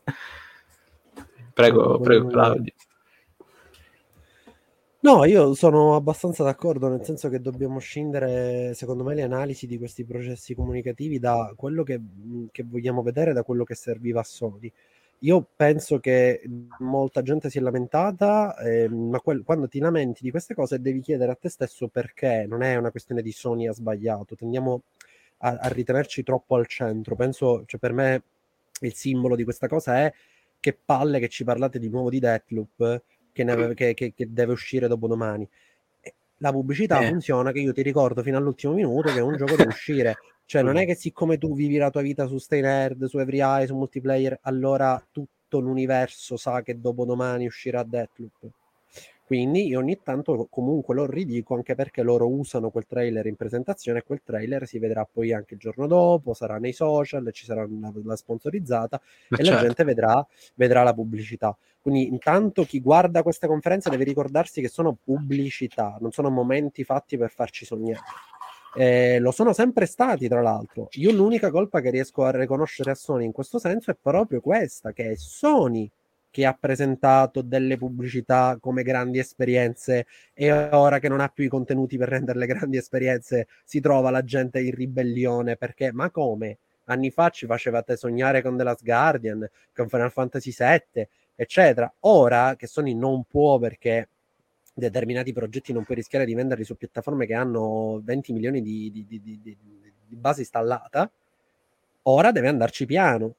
[1.54, 2.74] Prego, prego Claudio.
[5.02, 9.78] No, io sono abbastanza d'accordo, nel senso che dobbiamo scindere, secondo me, le analisi di
[9.78, 11.98] questi processi comunicativi da quello che,
[12.52, 14.70] che vogliamo vedere, da quello che serviva a Sony.
[15.20, 16.42] Io penso che
[16.80, 21.00] molta gente si è lamentata, eh, ma quel, quando ti lamenti di queste cose devi
[21.00, 24.82] chiedere a te stesso perché, non è una questione di Sony ha sbagliato, tendiamo
[25.38, 27.16] a, a ritenerci troppo al centro.
[27.16, 28.22] Penso, cioè per me
[28.82, 30.12] il simbolo di questa cosa è
[30.60, 34.52] che palle che ci parlate di nuovo di Deathloop che, ne, che, che, che deve
[34.52, 35.48] uscire dopo domani.
[36.38, 37.08] La pubblicità eh.
[37.08, 40.16] funziona che io ti ricordo fino all'ultimo minuto che un gioco deve uscire.
[40.44, 43.40] Cioè, non è che siccome tu vivi la tua vita su Stay Nerd, su Every
[43.40, 48.50] Eye, su multiplayer, allora tutto l'universo sa che dopo domani uscirà Deathloop.
[49.30, 54.00] Quindi io ogni tanto comunque lo ridico anche perché loro usano quel trailer in presentazione
[54.00, 57.64] e quel trailer si vedrà poi anche il giorno dopo, sarà nei social, ci sarà
[57.64, 59.60] una, la sponsorizzata Ma e certo.
[59.60, 61.56] la gente vedrà, vedrà la pubblicità.
[61.80, 67.16] Quindi intanto chi guarda queste conferenze deve ricordarsi che sono pubblicità, non sono momenti fatti
[67.16, 68.00] per farci sognare.
[68.74, 70.88] Eh, lo sono sempre stati, tra l'altro.
[70.94, 74.90] Io l'unica colpa che riesco a riconoscere a Sony in questo senso è proprio questa,
[74.90, 75.88] che è Sony
[76.30, 81.48] che ha presentato delle pubblicità come grandi esperienze e ora che non ha più i
[81.48, 86.58] contenuti per renderle grandi esperienze si trova la gente in ribellione perché ma come?
[86.84, 91.92] Anni fa ci facevate sognare con The Last Guardian, con Final Fantasy VII, eccetera.
[92.00, 94.08] Ora che Sony non può perché
[94.74, 99.06] determinati progetti non puoi rischiare di venderli su piattaforme che hanno 20 milioni di, di,
[99.06, 101.10] di, di base installata,
[102.02, 103.34] ora deve andarci piano.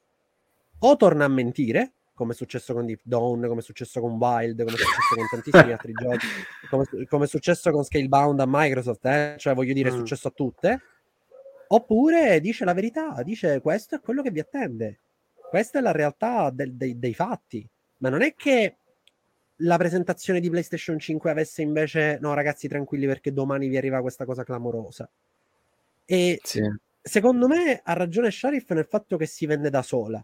[0.78, 4.62] O torna a mentire, come è successo con Deep Dawn, come è successo con Wild,
[4.62, 6.26] come è successo con tantissimi altri giochi,
[6.68, 9.34] come, come, è successo con Scalebound a Microsoft, eh?
[9.38, 9.98] cioè voglio dire, è mm.
[9.98, 10.82] successo a tutte.
[11.68, 15.00] Oppure dice la verità, dice questo è quello che vi attende,
[15.48, 17.66] questa è la realtà del, dei, dei fatti.
[17.98, 18.76] Ma non è che
[19.56, 24.24] la presentazione di PlayStation 5 avesse invece no ragazzi tranquilli perché domani vi arriva questa
[24.24, 25.08] cosa clamorosa.
[26.04, 26.60] E sì.
[27.00, 30.22] secondo me ha ragione Sharif nel fatto che si vende da sola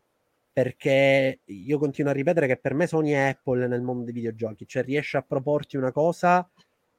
[0.59, 4.67] perché io continuo a ripetere che per me Sony è Apple nel mondo dei videogiochi,
[4.67, 6.51] cioè riesce a proporti una cosa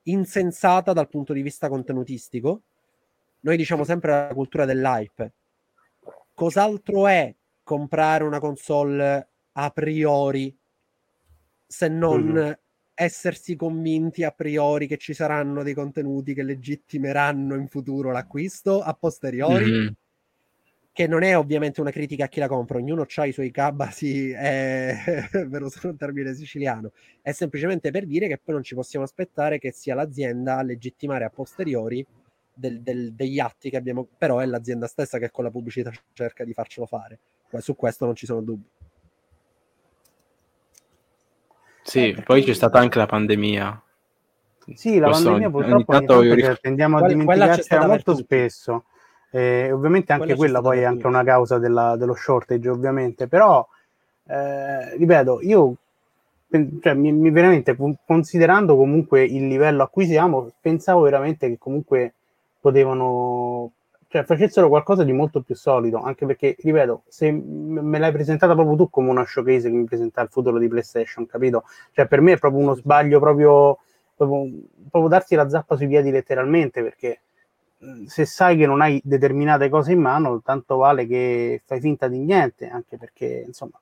[0.03, 2.61] insensata dal punto di vista contenutistico.
[3.41, 5.33] Noi diciamo sempre la cultura dell'hype.
[6.33, 10.57] Cos'altro è comprare una console a priori
[11.67, 12.51] se non mm-hmm.
[12.93, 18.93] essersi convinti a priori che ci saranno dei contenuti che legittimeranno in futuro l'acquisto a
[18.93, 19.69] posteriori?
[19.69, 19.87] Mm-hmm
[20.99, 24.31] che non è ovviamente una critica a chi la compra, ognuno ha i suoi cabasi,
[24.31, 29.05] è, per usare un termine siciliano, è semplicemente per dire che poi non ci possiamo
[29.05, 32.05] aspettare che sia l'azienda a legittimare a posteriori
[32.53, 36.43] del, del, degli atti che abbiamo, però è l'azienda stessa che con la pubblicità cerca
[36.43, 37.19] di farcelo fare,
[37.59, 38.67] su questo non ci sono dubbi.
[41.81, 43.83] Sì, eh, poi c'è stata anche la pandemia.
[44.73, 48.83] Sì, la Questo pandemia purtroppo ric- tendiamo a dimenticarcela molto spesso.
[49.31, 53.67] Eh, ovviamente anche quella, quella poi è anche una causa della, dello shortage, ovviamente, però
[54.27, 55.75] eh, ripeto, io
[56.81, 62.13] cioè, mi, mi veramente considerando comunque il livello a cui siamo, pensavo veramente che comunque
[62.59, 63.71] potevano
[64.11, 68.75] cioè facessero qualcosa di molto più solido, anche perché, ripeto, se me l'hai presentata proprio
[68.75, 71.65] tu come una showcase che mi presenta il futuro di PlayStation, capito?
[71.91, 73.77] Cioè per me è proprio uno sbaglio proprio,
[74.15, 74.51] proprio,
[74.89, 77.19] proprio darsi la zappa sui piedi letteralmente, perché
[78.07, 82.19] se sai che non hai determinate cose in mano, tanto vale che fai finta di
[82.19, 83.79] niente, anche perché insomma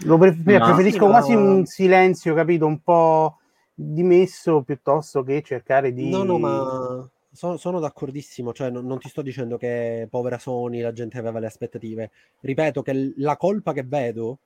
[0.00, 1.40] lo pre- ma preferisco sì, quasi no.
[1.40, 3.38] un silenzio, capito, un po'
[3.74, 9.08] dimesso piuttosto che cercare di No, no, ma sono, sono d'accordissimo, cioè non, non, ti
[9.08, 12.10] sto dicendo che povera Sony, la gente aveva le aspettative.
[12.40, 14.38] Ripeto che la colpa che vedo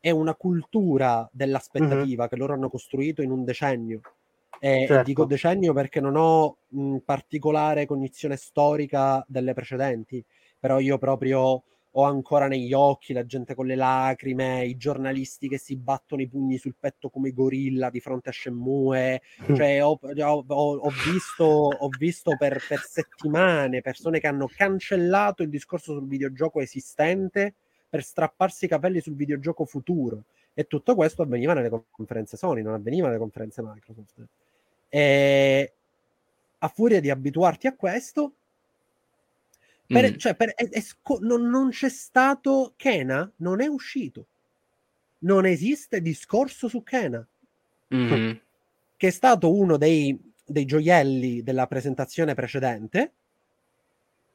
[0.00, 2.28] è una cultura dell'aspettativa mm-hmm.
[2.28, 4.00] che loro hanno costruito in un decennio
[4.64, 5.02] e, certo.
[5.02, 10.24] dico decennio perché non ho mh, particolare cognizione storica delle precedenti,
[10.56, 15.58] però io proprio ho ancora negli occhi la gente con le lacrime, i giornalisti che
[15.58, 19.20] si battono i pugni sul petto come gorilla di fronte a Shenmue,
[19.50, 19.54] mm.
[19.56, 25.48] cioè ho, ho, ho, visto, ho visto per, per, settimane persone che hanno cancellato il
[25.48, 27.54] discorso sul videogioco esistente
[27.88, 30.22] per strapparsi i capelli sul videogioco futuro
[30.54, 34.24] e tutto questo avveniva nelle conferenze Sony, non avveniva nelle conferenze Microsoft.
[34.94, 35.72] E
[36.58, 38.34] a furia di abituarti a questo,
[39.86, 40.16] per, mm.
[40.16, 44.26] cioè, per, è, è sco- non, non, c'è stato Kena, non è uscito.
[45.20, 47.24] Non esiste discorso su Kena,
[47.94, 48.32] mm-hmm.
[48.96, 53.12] che è stato uno dei, dei gioielli della presentazione precedente.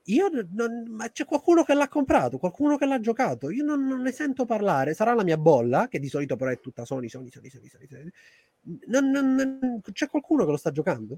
[0.05, 3.49] Io non, ma c'è qualcuno che l'ha comprato, qualcuno che l'ha giocato.
[3.51, 4.93] Io non, non, ne sento parlare.
[4.93, 7.87] Sarà la mia bolla, che di solito però è tutta Sony, Sony, Sony, Sony, Sony.
[7.87, 8.11] Sony.
[8.87, 11.17] Non, c'è qualcuno che lo sta giocando?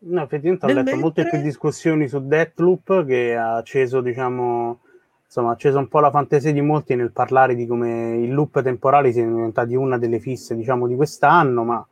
[0.00, 1.00] No, effettivamente ho letto mentre...
[1.00, 4.80] molte più discussioni su Deathloop che ha acceso, diciamo,
[5.24, 8.62] insomma, ha acceso un po' la fantasia di molti nel parlare di come il loop
[8.62, 11.86] temporale sia diventato una delle fisse, diciamo, di quest'anno, ma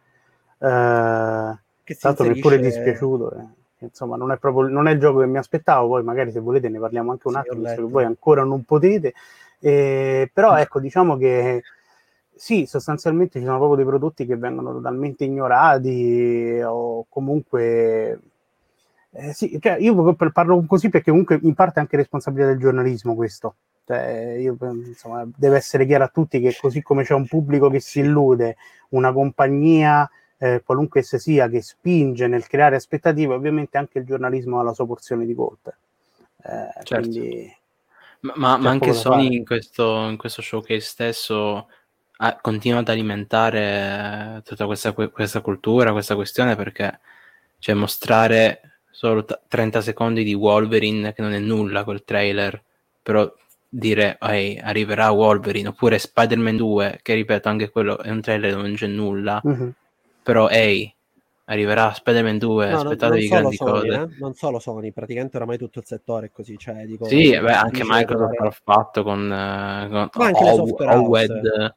[0.59, 3.33] eh, che tanto mi è pure dispiaciuto.
[3.33, 3.45] Eh.
[3.79, 6.69] Insomma, non è proprio non è il gioco che mi aspettavo, poi magari se volete
[6.69, 9.15] ne parliamo anche un sì, attimo, visto che voi ancora non potete.
[9.59, 11.63] Eh, però ecco, diciamo che
[12.37, 18.21] sì, sostanzialmente ci sono proprio dei prodotti che vengono totalmente ignorati o comunque...
[19.11, 23.15] Eh, sì, cioè io parlo così perché comunque in parte è anche responsabilità del giornalismo
[23.15, 23.55] questo.
[23.87, 27.81] Cioè, io, insomma, deve essere chiaro a tutti che così come c'è un pubblico che
[27.81, 28.57] si illude,
[28.91, 34.59] una compagnia, eh, qualunque essa sia, che spinge nel creare aspettative, ovviamente anche il giornalismo
[34.61, 35.77] ha la sua porzione di colpe.
[36.43, 37.09] Eh, certo.
[37.09, 37.57] quindi,
[38.21, 41.69] ma, ma, ma anche Sony in questo, in questo showcase stesso
[42.19, 47.01] ha, continua ad alimentare tutta questa, questa, cultura, questa questione perché
[47.59, 52.63] cioè mostrare solo t- 30 secondi di Wolverine che non è nulla quel trailer,
[53.03, 53.31] però
[53.69, 58.67] dire hey, arriverà Wolverine oppure Spider-Man 2 che ripeto anche quello è un trailer dove
[58.67, 59.69] non c'è nulla, mm-hmm.
[60.23, 60.91] però ehi
[61.49, 63.89] arriverà Spider-Man 2, no, aspettatevi grandi Sony, cose.
[63.89, 64.09] Eh?
[64.19, 66.57] Non solo Sony, praticamente oramai tutto il settore è così.
[66.57, 70.31] Cioè, dico, sì, beh, anche Microsoft l'ha fatto con, uh, con
[70.79, 71.75] Howard,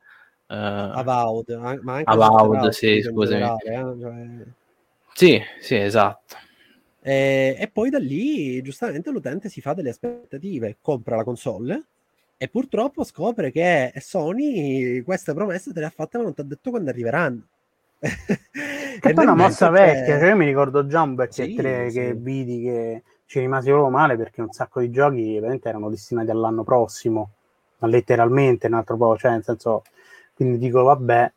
[0.49, 1.49] Uh, Avowed,
[1.81, 3.43] ma anche Avowed, sì, scusami.
[3.43, 3.57] eh?
[3.61, 4.25] cioè...
[5.13, 6.35] Sì, sì, esatto.
[7.01, 11.83] E, e, poi da lì, giustamente, l'utente si fa delle aspettative, compra la console
[12.37, 16.45] e purtroppo scopre che Sony queste promesse te le ha fatte ma non ti ha
[16.45, 17.41] detto quando arriveranno.
[17.99, 21.89] che poi è una mossa vecchia, cioè io mi ricordo già un bel sì, 3
[21.89, 21.99] sì.
[21.99, 26.29] che vidi che ci rimasi proprio male perché un sacco di giochi ovviamente erano destinati
[26.31, 27.29] all'anno prossimo,
[27.79, 29.83] ma letteralmente un altro po', cioè nel senso
[30.39, 31.33] quindi dico vabbè,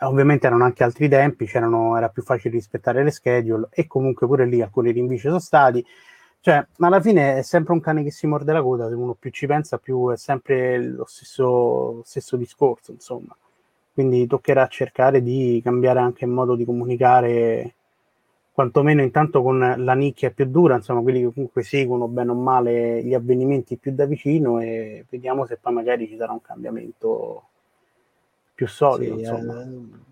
[0.00, 4.62] ovviamente erano anche altri tempi, era più facile rispettare le schedule e comunque pure lì
[4.62, 5.84] alcuni rinvii ci sono stati.
[6.40, 9.12] Cioè, ma alla fine è sempre un cane che si morde la coda, se uno
[9.12, 13.36] più ci pensa, più è sempre lo stesso, stesso discorso, insomma.
[13.92, 17.74] Quindi toccherà cercare di cambiare anche il modo di comunicare,
[18.52, 23.02] quantomeno intanto con la nicchia più dura, insomma, quelli che comunque seguono bene o male
[23.04, 27.48] gli avvenimenti più da vicino e vediamo se poi magari ci sarà un cambiamento
[28.56, 29.62] più solido, sì, insomma.
[29.62, 30.04] Eh,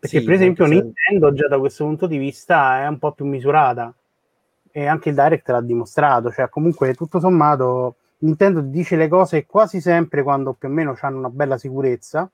[0.00, 1.34] Perché sì, per esempio Nintendo se...
[1.34, 3.94] già da questo punto di vista è un po' più misurata
[4.72, 9.80] e anche il Direct l'ha dimostrato, cioè comunque tutto sommato Nintendo dice le cose quasi
[9.80, 12.28] sempre quando più o meno hanno una bella sicurezza,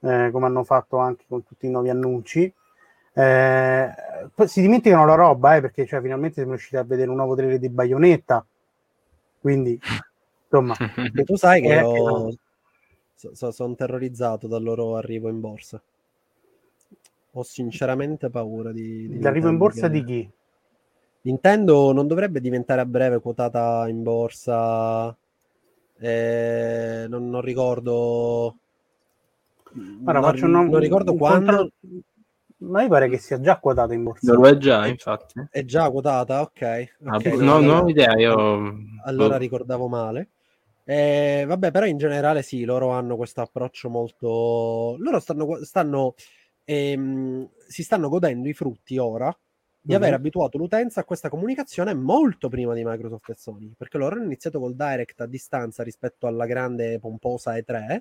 [0.00, 2.52] eh, come hanno fatto anche con tutti i nuovi annunci.
[3.12, 3.90] Eh,
[4.46, 7.58] si dimenticano la roba, eh, perché cioè, finalmente siamo riusciti a vedere un nuovo trailer
[7.58, 8.44] di Bayonetta.
[9.40, 9.78] Quindi,
[10.44, 10.74] insomma,
[11.24, 12.30] tu sai che ho,
[13.32, 15.80] So, sono terrorizzato dal loro arrivo in borsa.
[17.32, 19.08] Ho sinceramente paura di...
[19.08, 19.92] di L'arrivo in borsa che...
[19.92, 20.30] di chi?
[21.22, 25.14] Nintendo non dovrebbe diventare a breve quotata in borsa.
[25.98, 28.56] Eh, non, non, ricordo.
[29.70, 31.72] Guarda, non, non, non, ricordo quando.
[32.56, 34.32] Ma mi pare che sia già quotata in borsa.
[34.32, 35.46] Lo è già, infatti.
[35.50, 36.62] È già quotata, ok.
[37.04, 38.16] Ah, okay no, non ho idea.
[38.16, 38.78] Io...
[39.04, 40.28] Allora ricordavo male.
[40.84, 44.96] Eh, vabbè, però in generale sì, loro hanno questo approccio molto...
[44.98, 46.14] Loro stanno, stanno
[46.64, 49.36] ehm, si stanno godendo i frutti ora
[49.82, 50.02] di mm-hmm.
[50.02, 54.24] aver abituato l'utenza a questa comunicazione molto prima di Microsoft e Sony, perché loro hanno
[54.24, 58.00] iniziato col Direct a distanza rispetto alla grande pomposa E3,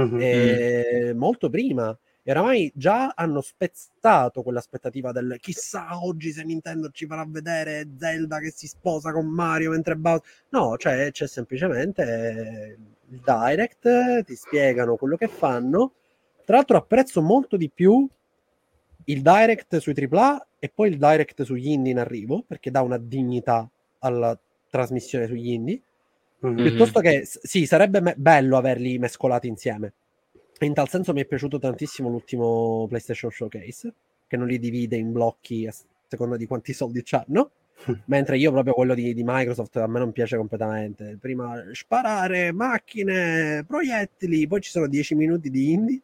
[0.00, 0.18] mm-hmm.
[0.20, 1.96] eh, molto prima.
[2.26, 8.38] E oramai già hanno spezzato quell'aspettativa del chissà oggi se Nintendo ci farà vedere Zelda
[8.38, 10.26] che si sposa con Mario mentre Bowser.
[10.48, 12.78] No, cioè c'è semplicemente
[13.10, 15.92] il direct, ti spiegano quello che fanno.
[16.46, 18.08] Tra l'altro apprezzo molto di più
[19.04, 22.96] il direct sui AAA e poi il direct sugli indie in arrivo, perché dà una
[22.96, 23.68] dignità
[23.98, 24.38] alla
[24.70, 25.82] trasmissione sugli indie.
[26.46, 26.56] Mm-hmm.
[26.56, 29.92] Piuttosto che sì, sarebbe me- bello averli mescolati insieme
[30.60, 33.92] in tal senso mi è piaciuto tantissimo l'ultimo PlayStation Showcase,
[34.26, 35.74] che non li divide in blocchi a
[36.06, 37.50] seconda di quanti soldi hanno.
[38.06, 41.18] Mentre io proprio quello di, di, Microsoft a me non piace completamente.
[41.20, 46.00] Prima sparare, macchine, proiettili, poi ci sono 10 minuti di indie,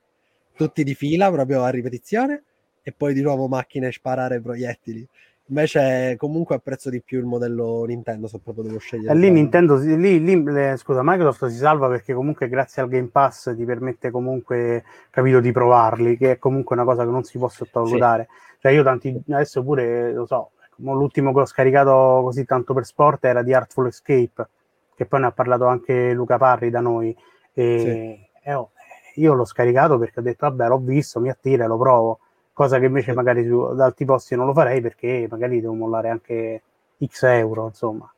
[0.57, 2.43] tutti di fila, proprio a ripetizione.
[2.83, 5.07] e poi di nuovo macchine sparare proiettili.
[5.51, 8.29] Invece, comunque apprezzo di più il modello Nintendo.
[8.29, 9.13] Se proprio devo scegliere.
[9.13, 13.09] E lì Nintendo, lì, lì le, scusa, Microsoft si salva perché comunque grazie al Game
[13.09, 17.37] Pass ti permette comunque, capito, di provarli, che è comunque una cosa che non si
[17.37, 18.29] può sottovalutare.
[18.31, 18.57] Sì.
[18.61, 23.25] Cioè, io tanti, adesso pure, lo so, l'ultimo che ho scaricato così tanto per sport
[23.25, 24.49] era di Artful Escape,
[24.95, 27.17] che poi ne ha parlato anche Luca Parri da noi.
[27.53, 28.49] E, sì.
[28.49, 28.71] e oh,
[29.17, 32.21] io l'ho scaricato perché ho detto, vabbè, l'ho visto, mi attira lo provo
[32.61, 36.11] cosa che invece magari su, ad altri posti non lo farei perché magari devo mollare
[36.11, 36.63] anche
[37.03, 38.13] x euro, insomma.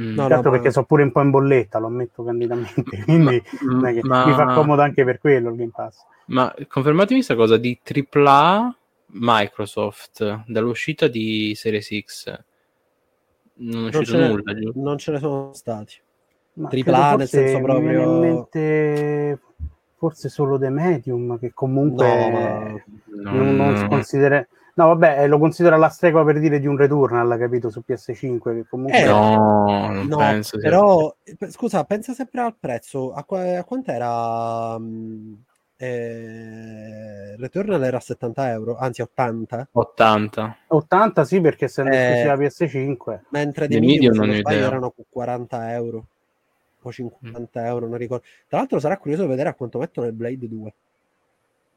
[0.00, 0.14] Mm.
[0.14, 0.72] No, certo no, perché ma...
[0.72, 4.26] so pure un po' in bolletta, lo ammetto candidamente, quindi ma, ma...
[4.26, 6.04] mi fa comodo anche per quello il Game Pass.
[6.26, 8.76] Ma confermatemi questa cosa di AAA
[9.06, 12.40] Microsoft dall'uscita di Series X
[13.54, 14.54] non è uscito non nulla.
[14.54, 14.80] Giusto?
[14.80, 15.94] Non ce ne sono stati.
[16.52, 18.18] Ma AAA nel senso proprio...
[18.20, 19.40] Mente
[19.98, 25.38] forse solo The Medium che comunque no, non, non si considera no vabbè eh, lo
[25.38, 29.90] considera la stregua per dire di un Returnal capito su PS5 che comunque eh, no,
[29.92, 31.50] non no, penso però sia...
[31.50, 33.12] scusa pensa sempre al prezzo.
[33.12, 35.32] A, qu- a quant'era mm,
[35.76, 43.20] eh, Returnal era a 70 euro anzi 80 80 80 sì perché eh, la PS5
[43.30, 46.06] mentre The Medium, Medium non erano 40 euro
[46.88, 47.64] o 50 mm.
[47.64, 48.24] euro, non ricordo.
[48.46, 50.74] Tra l'altro sarà curioso vedere a quanto mettono il Blade 2,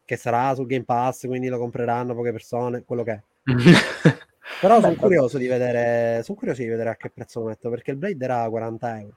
[0.06, 3.22] che sarà su Game Pass, quindi lo compreranno poche persone, quello che è.
[4.60, 7.92] Però sono curioso di vedere, sono curioso di vedere a che prezzo lo metto, perché
[7.92, 9.16] il Blade era 40 euro.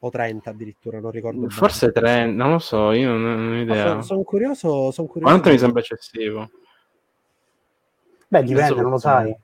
[0.00, 1.48] O 30 addirittura, non ricordo.
[1.48, 3.86] Forse 30, non lo so, io non, non ho idea.
[3.88, 5.32] Sono, sono curioso, sono curioso.
[5.32, 6.50] Quanto mi sembra eccessivo?
[8.28, 9.34] Beh, dipende, non lo sai.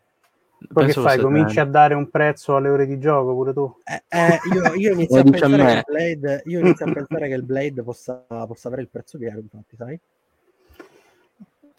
[0.73, 1.19] Poi che fai?
[1.19, 3.75] Cominci a dare un prezzo alle ore di gioco pure tu?
[3.85, 7.43] Eh, eh, io, io, inizio a pensare a Blade, io inizio a pensare che il
[7.43, 9.99] Blade possa, possa avere il prezzo pieno, infatti, sai?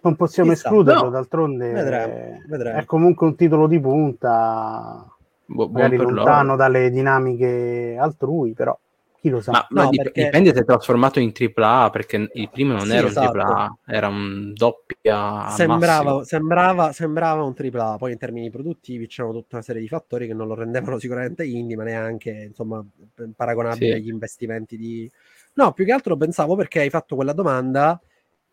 [0.01, 0.67] Non possiamo Chissà.
[0.67, 1.09] escluderlo, no.
[1.11, 2.77] d'altronde vedremo, vedremo.
[2.77, 5.07] è comunque un titolo di punta,
[5.45, 6.55] Bu- magari lontano loro.
[6.57, 8.77] dalle dinamiche altrui, però
[9.23, 9.51] chi lo sa.
[9.51, 10.25] Ma, no, dip- perché...
[10.25, 13.31] dipende se è trasformato in AAA, perché il primo non sì, era esatto.
[13.31, 15.49] un AAA, era un doppia.
[15.49, 20.27] Sembrava, sembrava, sembrava, un AAA, poi in termini produttivi c'erano tutta una serie di fattori
[20.27, 22.85] che non lo rendevano sicuramente indie, ma neanche insomma,
[23.33, 23.97] paragonabile sì.
[23.97, 25.09] agli investimenti di.
[25.53, 27.99] No, più che altro pensavo perché hai fatto quella domanda.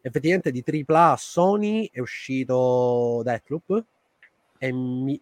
[0.02, 3.84] Effettivamente di AAA Sony è uscito Deathloop
[4.56, 4.68] e,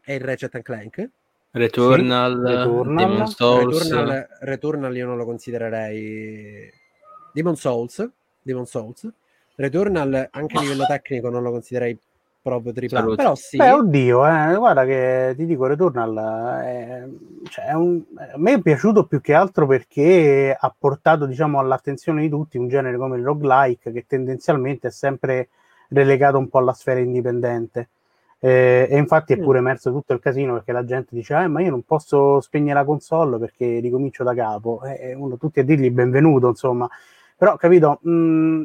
[0.05, 1.11] e il Ratchet Clank
[1.59, 3.83] Returnal, sì, Returnal, Demon Souls.
[3.83, 6.73] Returnal, Returnal io non lo considererei
[7.33, 8.09] Demon Souls,
[8.41, 9.09] Demon Souls.
[9.57, 11.99] Returnal anche a livello tecnico non lo considererei
[12.41, 13.57] proprio tripla però sì.
[13.57, 17.05] Beh, oddio, eh, guarda che ti dico Returnal è,
[17.51, 22.23] cioè, è un, a me è piaciuto più che altro perché ha portato diciamo all'attenzione
[22.23, 25.49] di tutti un genere come il roguelike che tendenzialmente è sempre
[25.89, 27.89] relegato un po' alla sfera indipendente
[28.41, 29.43] eh, e infatti è mm.
[29.43, 32.79] pure emerso tutto il casino perché la gente dice: eh, Ma io non posso spegnere
[32.79, 34.83] la console perché ricomincio da capo.
[34.85, 36.89] E uno tutti a dirgli benvenuto, insomma.
[37.37, 38.65] Però, capito, mh, mm,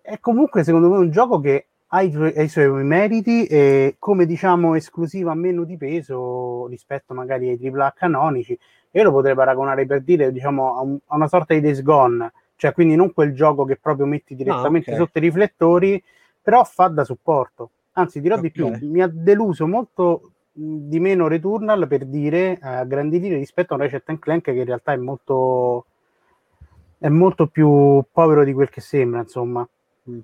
[0.00, 4.26] è comunque secondo me un gioco che ha i, ha i, suoi meriti e come
[4.26, 8.58] diciamo esclusiva meno di peso rispetto magari ai AAA canonici.
[8.92, 12.32] Io lo potrei paragonare per dire diciamo a, un, a una sorta di Days Gone,
[12.56, 15.06] cioè quindi non quel gioco che proprio metti direttamente ah, okay.
[15.06, 16.02] sotto i riflettori,
[16.40, 17.70] però fa da supporto.
[17.96, 18.46] Anzi, dirò okay.
[18.46, 23.72] di più, mi ha deluso molto di meno Returnal per dire a grandi linee rispetto
[23.72, 25.86] a un Ratchet Clank che in realtà è molto
[26.98, 29.68] è molto più povero di quel che sembra, insomma.
[30.08, 30.18] Mm.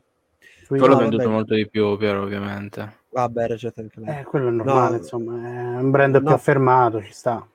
[0.67, 2.99] Quello ha venduto molto di più, Piero, ovviamente.
[3.11, 4.21] Vabbè, Ratchet Clank.
[4.21, 7.47] Eh, quello è normale, no, insomma, è un brand no, più affermato, ci sta.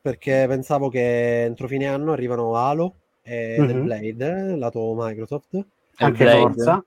[0.00, 3.68] Perché pensavo che entro fine anno arrivano Halo e mm-hmm.
[3.68, 5.64] The Blade, lato Microsoft.
[5.96, 6.40] Anche Blade.
[6.40, 6.84] Forza.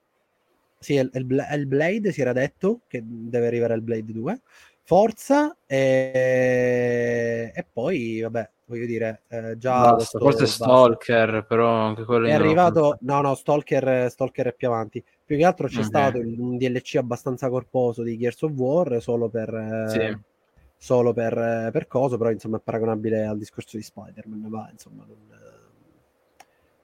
[0.86, 4.42] Sì, il, il, il, Blade si era detto che deve arrivare il Blade 2.
[4.84, 9.96] Forza e, e poi, vabbè, voglio dire, eh, già...
[9.96, 11.48] Basta, forse Stalker, basta.
[11.48, 12.28] però anche quello...
[12.28, 13.00] È arrivato...
[13.02, 15.04] No, no, Stalker, Stalker è più avanti.
[15.26, 15.88] Più che altro c'è okay.
[15.88, 19.88] stato un DLC abbastanza corposo di Gears of War solo per...
[19.90, 20.34] Sì.
[20.78, 25.18] Solo per, per coso, però insomma è paragonabile al discorso di Spider-Man, va, insomma, non,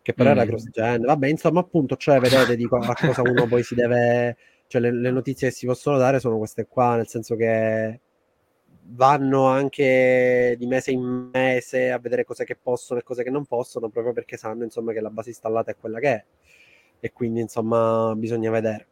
[0.01, 0.33] che però mm.
[0.33, 1.01] era cross gen.
[1.01, 4.37] Vabbè, insomma, appunto, cioè, vedete di a cosa uno poi si deve.
[4.67, 7.99] Cioè, le, le, notizie che si possono dare sono queste qua, nel senso che
[8.93, 13.45] vanno anche di mese in mese a vedere cose che possono e cose che non
[13.45, 16.23] possono, proprio perché sanno, insomma, che la base installata è quella che è.
[16.99, 18.87] E quindi, insomma, bisogna vedere.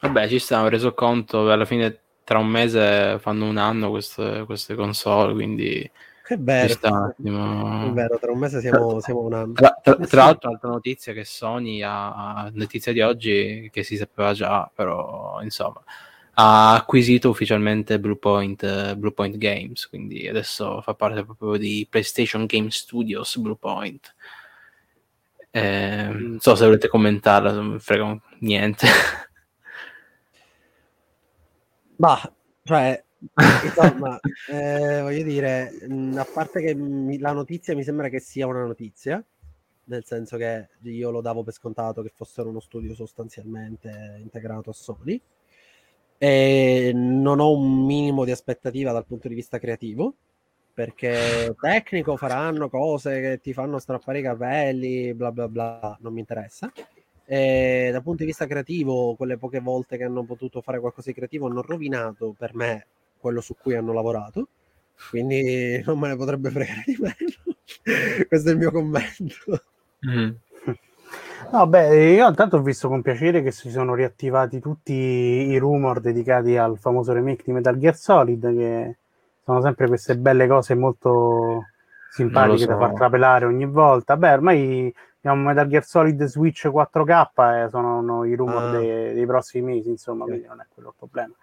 [0.00, 4.44] Vabbè, ci sta, ho reso conto, alla fine tra un mese fanno un anno queste,
[4.46, 5.90] queste console, quindi
[6.30, 9.52] è vero, è vero, tra un mese siamo, siamo un anno.
[9.52, 14.32] Tra, tra, tra l'altro, altra notizia che Sony ha, notizia di oggi che si sapeva
[14.32, 15.82] già, però insomma,
[16.34, 23.36] ha acquisito ufficialmente Bluepoint, Bluepoint Games, quindi adesso fa parte proprio di PlayStation Game Studios
[23.38, 24.14] Bluepoint.
[25.50, 28.86] Eh, non so se volete commentarla, non mi frega niente.
[32.00, 32.32] Bah,
[32.64, 33.04] cioè,
[33.64, 34.18] insomma,
[34.48, 35.72] eh, voglio dire,
[36.14, 39.22] a parte che mi, la notizia mi sembra che sia una notizia,
[39.84, 44.72] nel senso che io lo davo per scontato che fossero uno studio sostanzialmente integrato a
[44.72, 45.20] Sony
[46.22, 50.14] e non ho un minimo di aspettativa dal punto di vista creativo
[50.72, 56.20] perché tecnico faranno cose che ti fanno strappare i capelli bla bla bla non mi
[56.20, 56.70] interessa.
[57.24, 61.16] E dal punto di vista creativo quelle poche volte che hanno potuto fare qualcosa di
[61.16, 62.86] creativo hanno rovinato per me
[63.20, 64.48] quello su cui hanno lavorato
[65.10, 67.56] quindi non me ne potrebbe fregare di meno
[68.28, 69.62] questo è il mio commento
[70.06, 70.30] mm.
[71.52, 75.98] No, beh, io intanto ho visto con piacere che si sono riattivati tutti i rumor
[75.98, 78.96] dedicati al famoso remake di Metal Gear Solid, che
[79.42, 81.64] sono sempre queste belle cose molto
[82.10, 82.66] simpatiche so.
[82.66, 84.16] da far trapelare ogni volta.
[84.16, 88.70] Beh, ormai abbiamo Metal Gear Solid Switch 4K, eh, sono i rumor ah.
[88.78, 91.34] dei, dei, prossimi mesi, insomma, quindi non è quello il problema.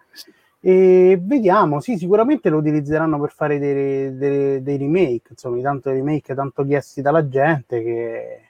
[0.60, 6.34] E vediamo, sì, sicuramente lo utilizzeranno per fare dei, dei, dei remake, insomma, tanto remake
[6.34, 8.48] tanto chiesti dalla gente che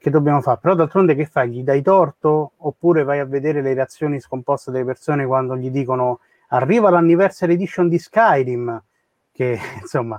[0.00, 0.58] che dobbiamo fare?
[0.62, 1.50] Però d'altronde che fai?
[1.50, 6.20] Gli dai torto oppure vai a vedere le reazioni scomposte delle persone quando gli dicono
[6.48, 8.82] arriva l'anniversary edition di Skyrim,
[9.30, 10.18] che insomma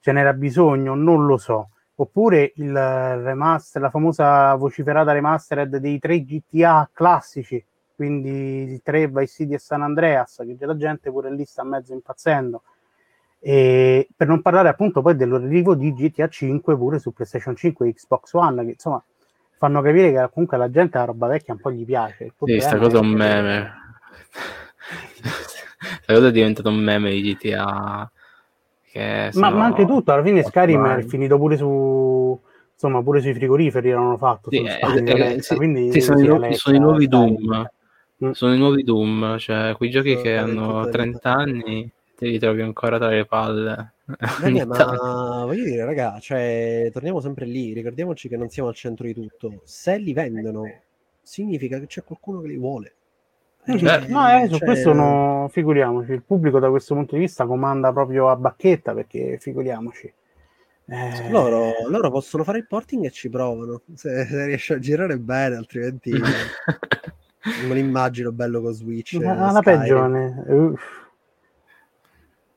[0.00, 1.70] ce n'era bisogno, non lo so.
[1.94, 7.64] Oppure il remaster, la famosa vociferata remastered dei tre GTA classici,
[8.02, 11.92] quindi il 3 Vice City e San Andreas, che la gente pure lì sta mezzo
[11.92, 12.62] impazzendo.
[13.38, 17.94] E per non parlare appunto poi dell'arrivo di GTA 5 pure su PlayStation 5 e
[17.94, 19.02] Xbox One, che insomma
[19.56, 22.32] fanno capire che comunque la gente la roba vecchia un po' gli piace.
[22.44, 23.72] Sì, sta cosa è un meme.
[25.78, 28.10] Questa cosa è diventata un meme di GTA.
[29.34, 32.38] Ma, ma, anche tutto, alla fine Skyrim è finito pure su
[32.74, 36.54] insomma pure sui frigoriferi l'hanno fatto sì, eh, eh, sì, quindi sì, sono, i nuovi,
[36.54, 37.70] sono, i nuovi Doom.
[38.32, 42.98] Sono i nuovi Doom cioè quei giochi che hanno 30 anni te li trovi ancora
[42.98, 43.92] tra le palle
[44.40, 49.06] Bene, ma voglio dire, raga, cioè, torniamo sempre lì, ricordiamoci che non siamo al centro
[49.06, 49.62] di tutto.
[49.64, 50.64] Se li vendono,
[51.22, 52.94] significa che c'è qualcuno che li vuole.
[53.64, 54.66] Eh, eh, no, eh, su cioè...
[54.66, 59.38] questo no, figuriamoci, il pubblico da questo punto di vista comanda proprio a bacchetta perché
[59.38, 60.12] figuriamoci.
[60.84, 61.30] Eh...
[61.30, 65.54] Loro, loro, possono fare il porting e ci provano, se, se riesce a girare bene,
[65.54, 66.10] altrimenti
[67.66, 69.14] non immagino bello con Switch.
[69.14, 70.04] Ma la peggio,
[70.46, 71.00] Uff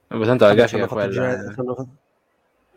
[0.08, 1.10] Tanto la grafica quella...
[1.10, 1.88] Girare, fanno...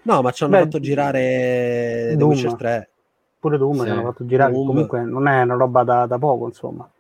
[0.03, 2.19] No, ma ci hanno Beh, fatto girare Doom.
[2.19, 2.91] The Witcher 3.
[3.39, 3.85] Pure Doom sì.
[3.85, 4.67] ci hanno fatto girare, Doom.
[4.67, 6.91] comunque non è una roba da, da poco, insomma.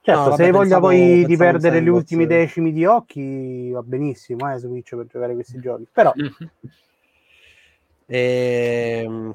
[0.00, 3.82] Certo, no, vabbè, se hai voglia poi di perdere gli ultimi decimi di occhi, va
[3.82, 5.86] benissimo, eh, Switch per giocare questi giochi.
[5.90, 6.12] Però...
[8.06, 9.34] e...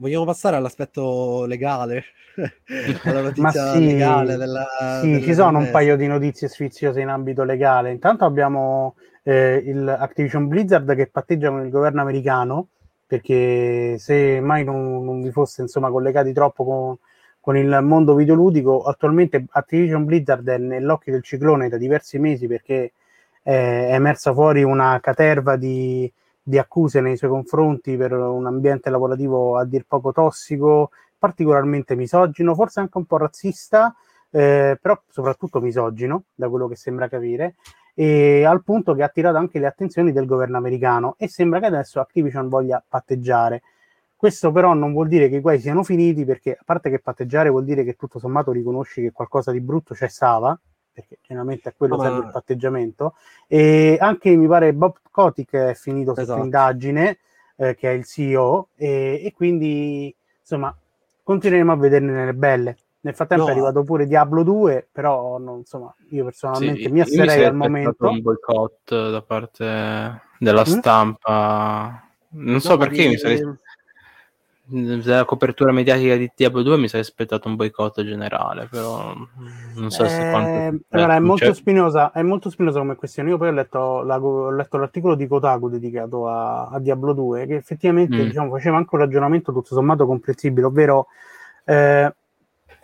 [0.00, 2.04] Vogliamo passare all'aspetto legale?
[3.04, 4.66] alla notizia sì, legale della,
[5.02, 7.90] sì, della ci sono un paio di notizie sfiziose in ambito legale.
[7.90, 12.68] Intanto abbiamo eh, il Activision Blizzard che patteggia con il governo americano
[13.06, 16.96] perché se mai non, non vi fosse insomma collegati troppo con,
[17.38, 22.92] con, il mondo videoludico attualmente Activision Blizzard è nell'occhio del ciclone da diversi mesi perché
[23.42, 26.10] eh, è emersa fuori una caterva di,
[26.50, 32.54] di accuse nei suoi confronti per un ambiente lavorativo a dir poco tossico particolarmente misogino
[32.54, 33.94] forse anche un po' razzista
[34.30, 37.54] eh, però soprattutto misogino da quello che sembra capire
[37.94, 41.66] e al punto che ha attirato anche le attenzioni del governo americano e sembra che
[41.66, 43.62] adesso Activision voglia patteggiare.
[44.16, 47.48] Questo però non vuol dire che i guai siano finiti perché a parte che patteggiare
[47.48, 50.58] vuol dire che tutto sommato riconosci che qualcosa di brutto c'è stava,
[51.00, 53.14] perché generalmente a quello oh, serve il patteggiamento,
[53.46, 56.28] e anche mi pare Bob Kotick è finito esatto.
[56.28, 57.18] sotto indagine,
[57.56, 60.74] eh, che è il CEO, e, e quindi insomma
[61.22, 62.76] continueremo a vederne nelle belle.
[63.02, 63.48] Nel frattempo no.
[63.48, 68.08] è arrivato pure Diablo 2, però non, insomma, io personalmente sì, mi asserei al momento.
[68.08, 70.64] un boicott da parte della mm?
[70.64, 72.04] stampa.
[72.32, 73.40] Non so no, perché mi sarei
[74.70, 79.12] della copertura mediatica di Diablo 2 mi sarei aspettato un boicott generale, però
[79.74, 80.84] non so eh, se quanto...
[80.90, 81.54] Allora, è molto, cioè...
[81.54, 83.30] spinosa, è molto spinosa come questione.
[83.30, 87.46] Io poi ho letto, la, ho letto l'articolo di Kotaku dedicato a, a Diablo 2,
[87.46, 88.26] che effettivamente mm.
[88.26, 91.06] diciamo, faceva anche un ragionamento tutto sommato comprensibile, ovvero
[91.64, 92.14] eh,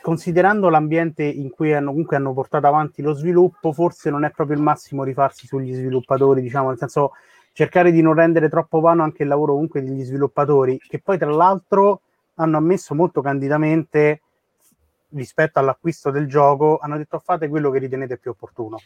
[0.03, 4.57] considerando l'ambiente in cui hanno, comunque hanno portato avanti lo sviluppo, forse non è proprio
[4.57, 7.13] il massimo rifarsi sugli sviluppatori, diciamo, nel senso
[7.57, 11.31] cercare di non rendere troppo vano anche il lavoro comunque degli sviluppatori, che poi tra
[11.31, 12.03] l'altro
[12.35, 14.21] hanno ammesso molto candidamente
[15.13, 18.77] rispetto all'acquisto del gioco, hanno detto fate quello che ritenete più opportuno.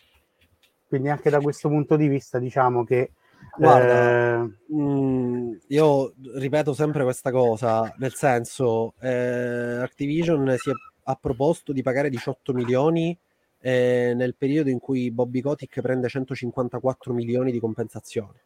[0.86, 3.10] Quindi anche da questo punto di vista diciamo che...
[3.56, 4.72] Guarda, eh...
[4.72, 11.72] mh, mm, io ripeto sempre questa cosa, nel senso, eh, Activision si è, ha proposto
[11.72, 13.18] di pagare 18 milioni
[13.58, 18.42] eh, nel periodo in cui Bobby Kotick prende 154 milioni di compensazione.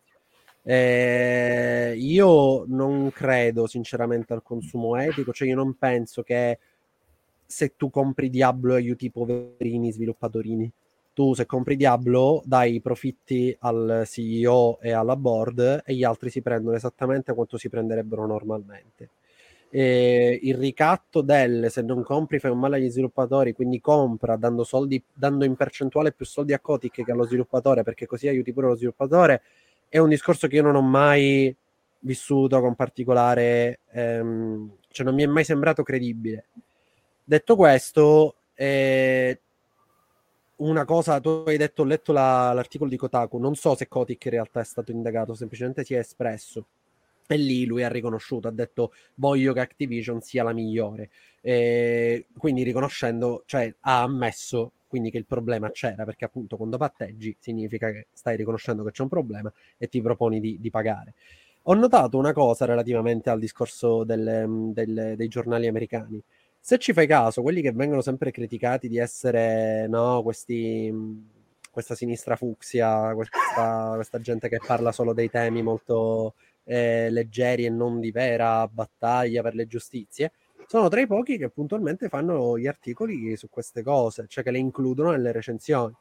[0.67, 6.59] Eh, io non credo sinceramente al consumo etico, cioè io non penso che
[7.47, 10.71] se tu compri Diablo aiuti i poverini sviluppatori.
[11.13, 16.31] Tu se compri Diablo dai i profitti al CEO e alla board e gli altri
[16.31, 19.11] si prendono esattamente quanto si prenderebbero normalmente
[19.77, 24.63] eh, il ricatto del se non compri fai un male agli sviluppatori, quindi compra dando,
[24.63, 28.69] soldi, dando in percentuale più soldi a Kotick che allo sviluppatore, perché così aiuti pure
[28.69, 29.43] lo sviluppatore,
[29.95, 31.55] è un discorso che io non ho mai
[32.01, 36.47] vissuto con particolare, ehm, cioè non mi è mai sembrato credibile.
[37.23, 39.41] Detto questo, eh,
[40.57, 44.25] una cosa, tu hai detto, ho letto la, l'articolo di Kotaku, non so se Kotick
[44.25, 46.67] in realtà è stato indagato, semplicemente si è espresso
[47.29, 51.11] e lì lui ha riconosciuto, ha detto voglio che Activision sia la migliore.
[51.41, 57.37] E quindi riconoscendo, cioè ha ammesso quindi che il problema c'era, perché appunto quando patteggi
[57.41, 61.15] significa che stai riconoscendo che c'è un problema e ti proponi di, di pagare.
[61.63, 66.23] Ho notato una cosa relativamente al discorso delle, delle, dei giornali americani.
[66.61, 70.93] Se ci fai caso, quelli che vengono sempre criticati di essere no, questi,
[71.73, 77.71] questa sinistra fucsia, questa, questa gente che parla solo dei temi molto eh, leggeri e
[77.71, 80.31] non di vera battaglia per le giustizie,
[80.67, 84.59] sono tra i pochi che puntualmente fanno gli articoli su queste cose, cioè che le
[84.59, 85.95] includono nelle recensioni.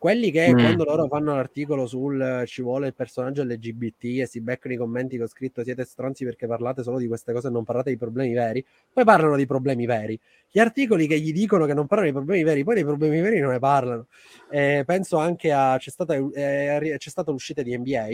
[0.00, 0.58] Quelli che mm.
[0.58, 5.18] quando loro fanno l'articolo sul ci vuole il personaggio LGBT e si beccano i commenti
[5.18, 7.98] che ho scritto siete stronzi perché parlate solo di queste cose e non parlate di
[7.98, 10.18] problemi veri, poi parlano di problemi veri.
[10.50, 13.40] Gli articoli che gli dicono che non parlano di problemi veri, poi dei problemi veri
[13.40, 14.06] non ne parlano.
[14.48, 18.06] Eh, penso anche a c'è stata, eh, c'è stata l'uscita di NBA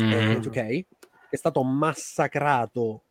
[0.00, 0.12] mm.
[0.12, 0.86] eh, 2K, che
[1.28, 3.02] è stato massacrato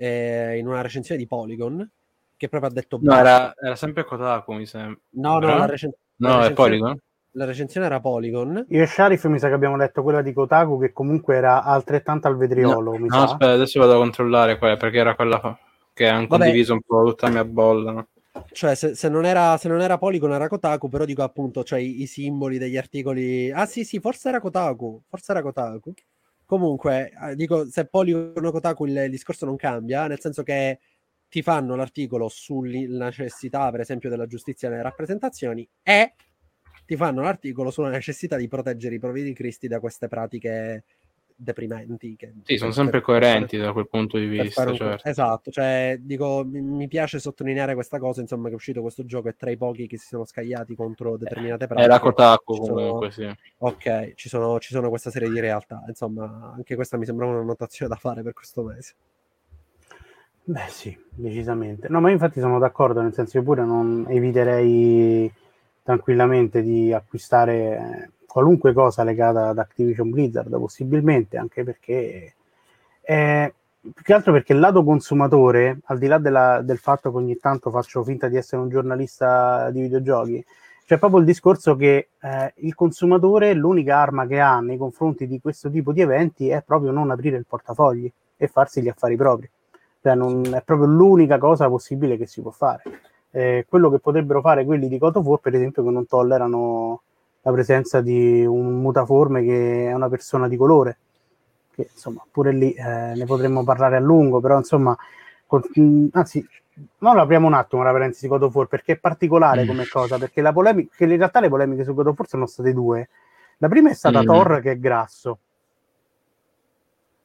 [0.00, 1.88] eh, in una recensione di Polygon,
[2.34, 2.98] che proprio ha detto...
[3.02, 4.98] No, era, era, sempre Kotaku, mi sembra.
[5.10, 6.48] No, no, la, recen- no, la recensione...
[6.48, 7.00] è Polygon?
[7.32, 8.64] La recensione era Polygon.
[8.70, 12.28] Io e Sharif mi sa che abbiamo letto quella di Kotaku che comunque era altrettanto
[12.28, 12.96] al vetriolo.
[12.96, 15.58] No, no aspetta, adesso vado a controllare quella perché era quella
[15.92, 17.92] che hanno condiviso un po' tutta la mia bolla.
[17.92, 18.08] No?
[18.52, 21.78] Cioè, se, se, non era, se, non era, Polygon era Kotaku, però dico appunto, cioè
[21.78, 23.52] i, i, simboli degli articoli.
[23.52, 25.02] Ah sì, sì, forse era Kotaku.
[25.08, 25.92] Forse era Kotaku.
[26.50, 30.80] Comunque, eh, dico, se Polygon o Kotaku il, il discorso non cambia, nel senso che
[31.28, 36.14] ti fanno l'articolo sulla necessità, per esempio, della giustizia nelle rappresentazioni e
[36.84, 40.82] ti fanno l'articolo sulla necessità di proteggere i poveri cristi da queste pratiche
[41.40, 42.16] deprimenti.
[42.16, 44.68] Che, sì, sono sempre coerenti fare, da quel punto di vista.
[44.68, 44.76] Un...
[44.76, 45.08] Certo.
[45.08, 49.36] Esatto, cioè, dico, mi piace sottolineare questa cosa, insomma, che è uscito questo gioco e
[49.36, 51.86] tra i pochi che si sono scagliati contro determinate pratiche.
[51.86, 53.28] È la Kotaku comunque, sono...
[53.30, 53.38] sì.
[53.58, 57.42] Ok, ci sono, ci sono questa serie di realtà, insomma, anche questa mi sembra una
[57.42, 58.94] notazione da fare per questo mese.
[60.42, 61.88] Beh sì, decisamente.
[61.88, 65.32] No, ma infatti sono d'accordo, nel senso che pure non eviterei
[65.82, 72.34] tranquillamente di acquistare qualunque cosa legata ad Activision Blizzard, possibilmente, anche perché
[73.02, 77.16] eh, più che altro perché il lato consumatore, al di là della, del fatto che
[77.16, 80.44] ogni tanto faccio finta di essere un giornalista di videogiochi,
[80.86, 85.40] c'è proprio il discorso che eh, il consumatore l'unica arma che ha nei confronti di
[85.40, 89.50] questo tipo di eventi è proprio non aprire il portafogli e farsi gli affari propri.
[90.02, 92.82] Cioè, non, è proprio l'unica cosa possibile che si può fare.
[93.30, 97.02] Eh, quello che potrebbero fare quelli di God of War, per esempio, che non tollerano
[97.42, 100.98] la presenza di un mutaforme che è una persona di colore,
[101.74, 104.96] che insomma pure lì eh, ne potremmo parlare a lungo, però insomma,
[105.46, 105.62] con,
[106.12, 106.46] anzi,
[106.98, 109.66] non apriamo un attimo la parentesi God of War perché è particolare mm.
[109.66, 112.72] come cosa, perché la polemica, in realtà le polemiche su God of War sono state
[112.72, 113.08] due.
[113.58, 114.24] La prima è stata mm.
[114.24, 115.38] Thor che è grasso.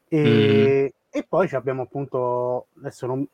[0.07, 1.18] E, mm.
[1.18, 3.26] e poi abbiamo appunto adesso non,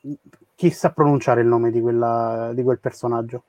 [0.56, 3.44] chi sa pronunciare il nome di, quella, di quel personaggio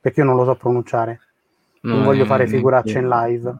[0.00, 1.20] perché io non lo so pronunciare
[1.82, 3.58] non no, voglio fare figuracce in live.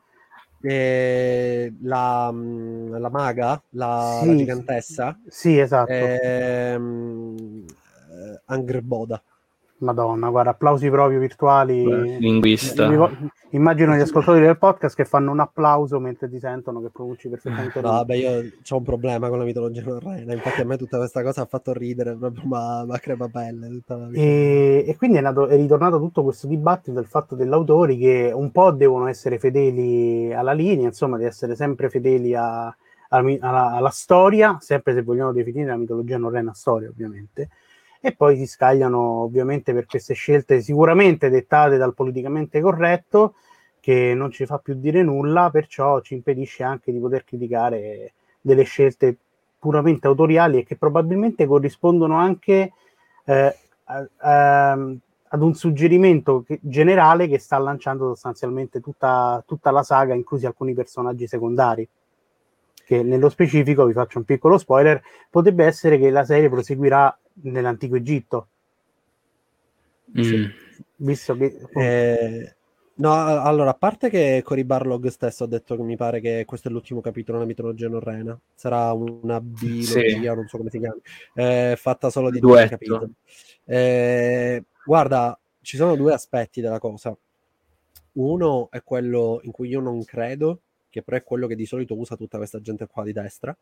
[0.63, 5.19] Eh, la, la, maga, la, sì, la gigantessa.
[5.27, 5.91] Sì, esatto.
[5.91, 9.23] Ehm, eh, Angreboda.
[9.81, 11.83] Madonna, guarda, applausi proprio virtuali.
[11.83, 12.89] Beh, linguista.
[13.53, 17.81] Immagino gli ascoltatori del podcast che fanno un applauso mentre ti sentono che pronunci perfettamente.
[17.81, 18.31] No, vabbè, io
[18.69, 21.73] ho un problema con la mitologia norrena, infatti a me tutta questa cosa ha fatto
[21.73, 23.81] ridere, proprio ma, ma crema pelle.
[24.13, 28.31] E, e, quindi è, nato, è ritornato tutto questo dibattito del fatto degli autori che
[28.35, 32.75] un po' devono essere fedeli alla linea, insomma, di essere sempre fedeli a,
[33.09, 37.49] alla, alla, alla storia, sempre se vogliamo definire la mitologia norrena storia, ovviamente
[38.01, 43.35] e poi si scagliano ovviamente per queste scelte sicuramente dettate dal politicamente corretto,
[43.79, 48.63] che non ci fa più dire nulla, perciò ci impedisce anche di poter criticare delle
[48.63, 49.17] scelte
[49.59, 52.73] puramente autoriali e che probabilmente corrispondono anche
[53.25, 59.83] eh, a, a, ad un suggerimento che, generale che sta lanciando sostanzialmente tutta, tutta la
[59.83, 61.87] saga, inclusi alcuni personaggi secondari.
[62.85, 67.97] Che nello specifico, vi faccio un piccolo spoiler, potrebbe essere che la serie proseguirà nell'antico
[67.97, 68.49] Egitto.
[70.19, 70.23] Mm.
[70.23, 70.49] Sì.
[70.97, 71.59] Visto che...
[71.73, 72.55] Eh,
[72.95, 76.69] no, allora, a parte che Cory Barlog stesso ha detto che mi pare che questo
[76.69, 80.25] è l'ultimo capitolo della mitologia norrena, sarà una biologia, sì.
[80.25, 80.97] non so come si chiama,
[81.35, 83.13] eh, fatta solo di due capitoli.
[83.65, 87.17] Eh, Guarda, ci sono due aspetti della cosa.
[88.13, 91.97] Uno è quello in cui io non credo, che però è quello che di solito
[91.97, 93.57] usa tutta questa gente qua di destra,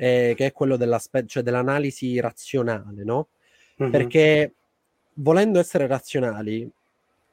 [0.00, 0.78] eh, che è quello
[1.26, 3.28] cioè dell'analisi razionale, no?
[3.82, 3.90] Mm-hmm.
[3.90, 4.54] Perché
[5.14, 6.70] volendo essere razionali,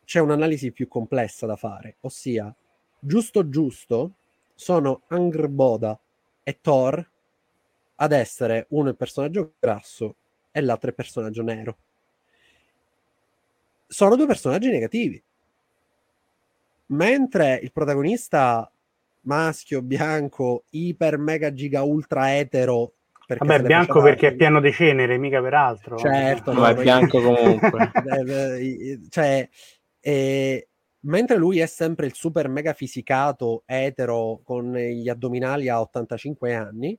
[0.03, 2.53] c'è un'analisi più complessa da fare, ossia,
[2.99, 4.13] giusto giusto,
[4.55, 5.99] sono Angr Boda
[6.43, 7.09] e Thor
[7.97, 10.15] ad essere uno il personaggio grasso
[10.51, 11.77] e l'altro il personaggio nero
[13.87, 15.21] sono due personaggi negativi.
[16.87, 18.69] Mentre il protagonista
[19.25, 22.93] maschio, bianco, iper, mega, giga, ultra etero.
[23.27, 25.97] Vabbè, bianco perché è pieno di cenere, mica per altro.
[25.97, 27.91] Certo, no, è bianco comunque.
[29.09, 29.49] cioè,
[29.99, 30.67] eh,
[31.01, 36.97] mentre lui è sempre il super mega fisicato etero con gli addominali a 85 anni,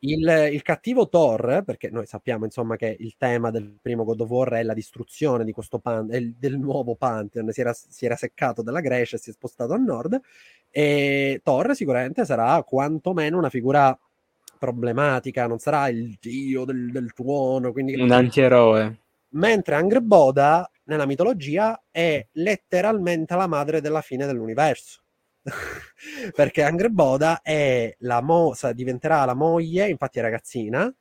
[0.00, 4.30] il, il, cattivo Thor, perché noi sappiamo insomma che il tema del primo God of
[4.30, 8.62] War è la distruzione di questo pan- del nuovo Pantheon, si era, si era seccato
[8.62, 10.20] dalla Grecia e si è spostato a nord,
[10.70, 13.98] e Thor sicuramente sarà quantomeno una figura
[14.58, 17.94] problematica, non sarà il dio del, del tuono, quindi...
[18.00, 19.00] Un antieroe.
[19.30, 25.02] Mentre Angrboda nella mitologia è letteralmente la madre della fine dell'universo
[26.34, 30.92] perché Angreboda è la mo- diventerà la moglie, infatti è ragazzina,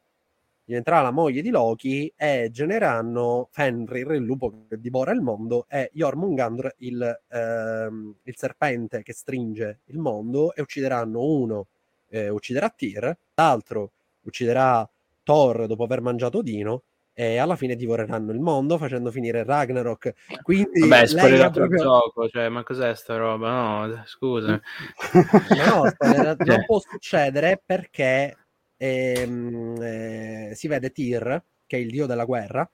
[0.64, 5.90] diventerà la moglie di Loki e genereranno Fenrir, il lupo che divora il mondo, e
[5.94, 11.68] Jormungandr, il, ehm, il serpente che stringe il mondo, e uccideranno uno,
[12.10, 13.92] eh, ucciderà Tyr, l'altro
[14.24, 14.88] ucciderà
[15.24, 16.82] Thor dopo aver mangiato Odino,
[17.20, 20.14] e alla fine divoreranno il mondo facendo finire Ragnarok.
[20.44, 21.80] Quindi Vabbè, spoilerato proprio...
[21.80, 23.86] il gioco, cioè, ma cos'è sta roba?
[23.88, 24.52] No, scusa.
[24.52, 28.38] no, spoilerato, non può succedere perché
[28.78, 32.70] ehm, eh, si vede Tyr, che è il dio della guerra.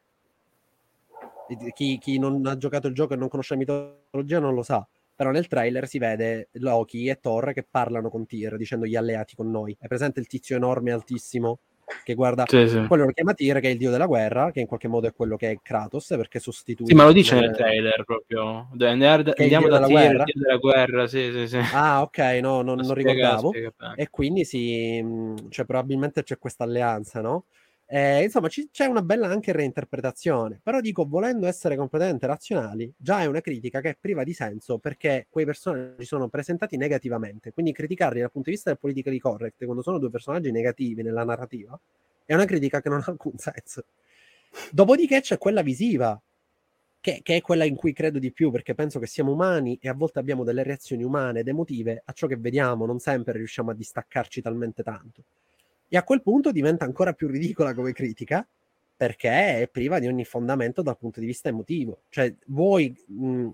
[1.73, 4.85] Chi, chi, non ha giocato il gioco e non conosce la mitologia non lo sa.
[5.15, 9.49] Però nel trailer si vede Loki e Thor che parlano con Tyr dicendogli alleati con
[9.49, 9.73] noi.
[9.79, 11.59] È presente il tizio enorme, altissimo,
[12.03, 12.85] che guarda sì, sì.
[12.87, 15.13] quello lo chiama Tyr che è il dio della guerra che in qualche modo è
[15.13, 18.69] quello che è Kratos perché sostituisce sì ma lo dice nel trailer proprio
[19.43, 21.59] andiamo da Tyr dio della guerra sì, sì, sì.
[21.73, 23.51] ah ok no non, non ricordavo
[23.95, 25.03] e quindi sì
[25.49, 27.45] cioè, probabilmente c'è questa alleanza no?
[27.85, 33.21] Eh, insomma, ci, c'è una bella anche reinterpretazione, però dico, volendo essere completamente razionali, già
[33.21, 37.71] è una critica che è priva di senso perché quei personaggi sono presentati negativamente, quindi
[37.71, 41.79] criticarli dal punto di vista del politically correct quando sono due personaggi negativi nella narrativa
[42.25, 43.85] è una critica che non ha alcun senso.
[44.71, 46.19] Dopodiché c'è quella visiva,
[46.99, 49.89] che, che, è quella in cui credo di più, perché penso che siamo umani e
[49.89, 53.71] a volte abbiamo delle reazioni umane ed emotive a ciò che vediamo, non sempre riusciamo
[53.71, 55.23] a distaccarci talmente tanto.
[55.87, 58.45] E a quel punto diventa ancora più ridicola come critica
[58.95, 62.03] perché è priva di ogni fondamento dal punto di vista emotivo.
[62.09, 63.49] Cioè, voi mh,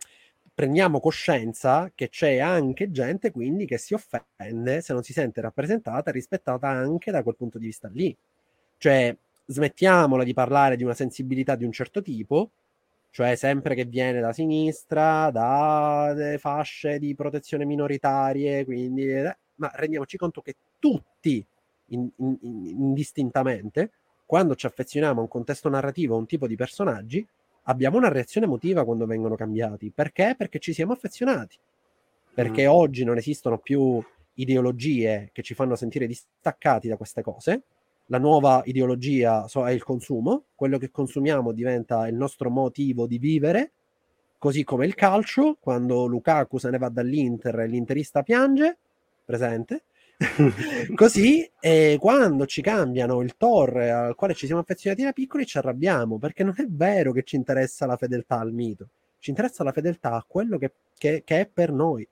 [0.54, 6.10] prendiamo coscienza che c'è anche gente quindi che si offende se non si sente rappresentata
[6.10, 8.16] e rispettata anche da quel punto di vista lì.
[8.78, 9.16] Cioè,
[9.46, 12.52] smettiamola di parlare di una sensibilità di un certo tipo,
[13.12, 20.18] cioè sempre che viene da sinistra, da fasce di protezione minoritarie, quindi, eh, ma rendiamoci
[20.18, 21.46] conto che tutti
[21.90, 23.92] in, in, indistintamente,
[24.26, 27.26] quando ci affezioniamo a un contesto narrativo, a un tipo di personaggi,
[27.64, 29.92] abbiamo una reazione emotiva quando vengono cambiati.
[29.94, 30.36] Perché?
[30.38, 31.58] Perché ci siamo affezionati.
[32.34, 32.70] Perché mm.
[32.70, 34.02] oggi non esistono più
[34.36, 37.64] ideologie che ci fanno sentire distaccati da queste cose.
[38.06, 43.72] La nuova ideologia è il consumo, quello che consumiamo diventa il nostro motivo di vivere,
[44.40, 48.78] così come il calcio, quando Lukaku se ne va dall'Inter e l'interista piange,
[49.26, 49.84] presente,
[50.96, 55.58] Così eh, quando ci cambiano il Thor al quale ci siamo affezionati da piccoli ci
[55.58, 58.90] arrabbiamo perché non è vero che ci interessa la fedeltà al mito,
[59.20, 62.06] ci interessa la fedeltà a quello che, che, che è per noi.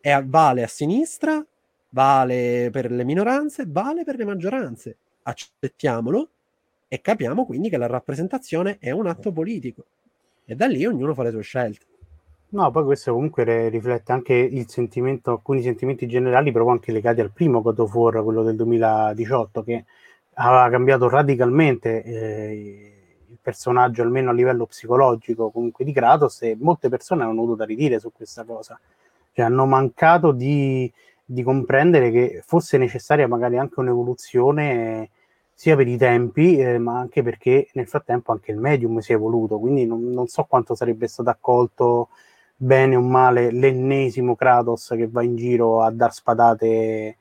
[0.00, 1.44] E vale a sinistra,
[1.90, 4.96] vale per le minoranze, vale per le maggioranze.
[5.22, 6.30] Accettiamolo
[6.88, 9.84] e capiamo quindi che la rappresentazione è un atto politico.
[10.44, 11.86] E da lì ognuno fa le sue scelte.
[12.48, 17.32] No, poi questo comunque riflette anche il sentimento, alcuni sentimenti generali, proprio anche legati al
[17.32, 19.84] primo God of War, quello del 2018, che
[20.34, 22.92] aveva cambiato radicalmente eh,
[23.28, 27.64] il personaggio, almeno a livello psicologico, comunque di Kratos, e molte persone hanno avuto da
[27.64, 28.78] ridire su questa cosa.
[29.32, 30.90] Cioè hanno mancato di,
[31.24, 35.10] di comprendere che fosse necessaria magari anche un'evoluzione
[35.52, 39.14] sia per i tempi, eh, ma anche perché nel frattempo anche il medium si è
[39.16, 42.08] evoluto, quindi non, non so quanto sarebbe stato accolto
[42.56, 47.16] bene o male l'ennesimo Kratos che va in giro a dar spadate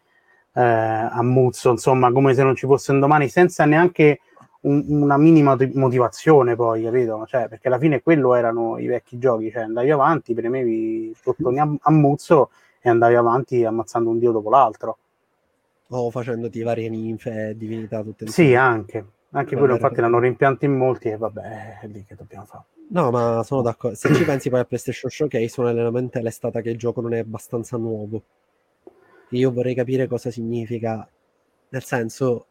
[0.53, 4.21] eh, a Muzzo, insomma, come se non ci fosse un domani, senza neanche
[4.61, 7.25] un, una minima motivazione poi, capito?
[7.27, 10.73] Cioè, perché alla fine quello erano i vecchi giochi, cioè andavi avanti, premevi
[11.09, 14.97] i bottoni a, a Muzzo e andavi avanti ammazzando un dio dopo l'altro.
[15.89, 18.49] O facendoti varie ninfe e divinità tutte insieme.
[18.49, 19.05] Sì, anche.
[19.31, 22.63] Anche quello infatti l'hanno rimpianto in molti e vabbè, è lì che dobbiamo fare.
[22.87, 23.95] No, ma sono d'accordo.
[23.95, 27.77] Se ci pensi poi a PlayStation Showcase, è stata che il gioco non è abbastanza
[27.77, 28.23] nuovo.
[29.29, 31.07] Io vorrei capire cosa significa,
[31.69, 32.45] nel senso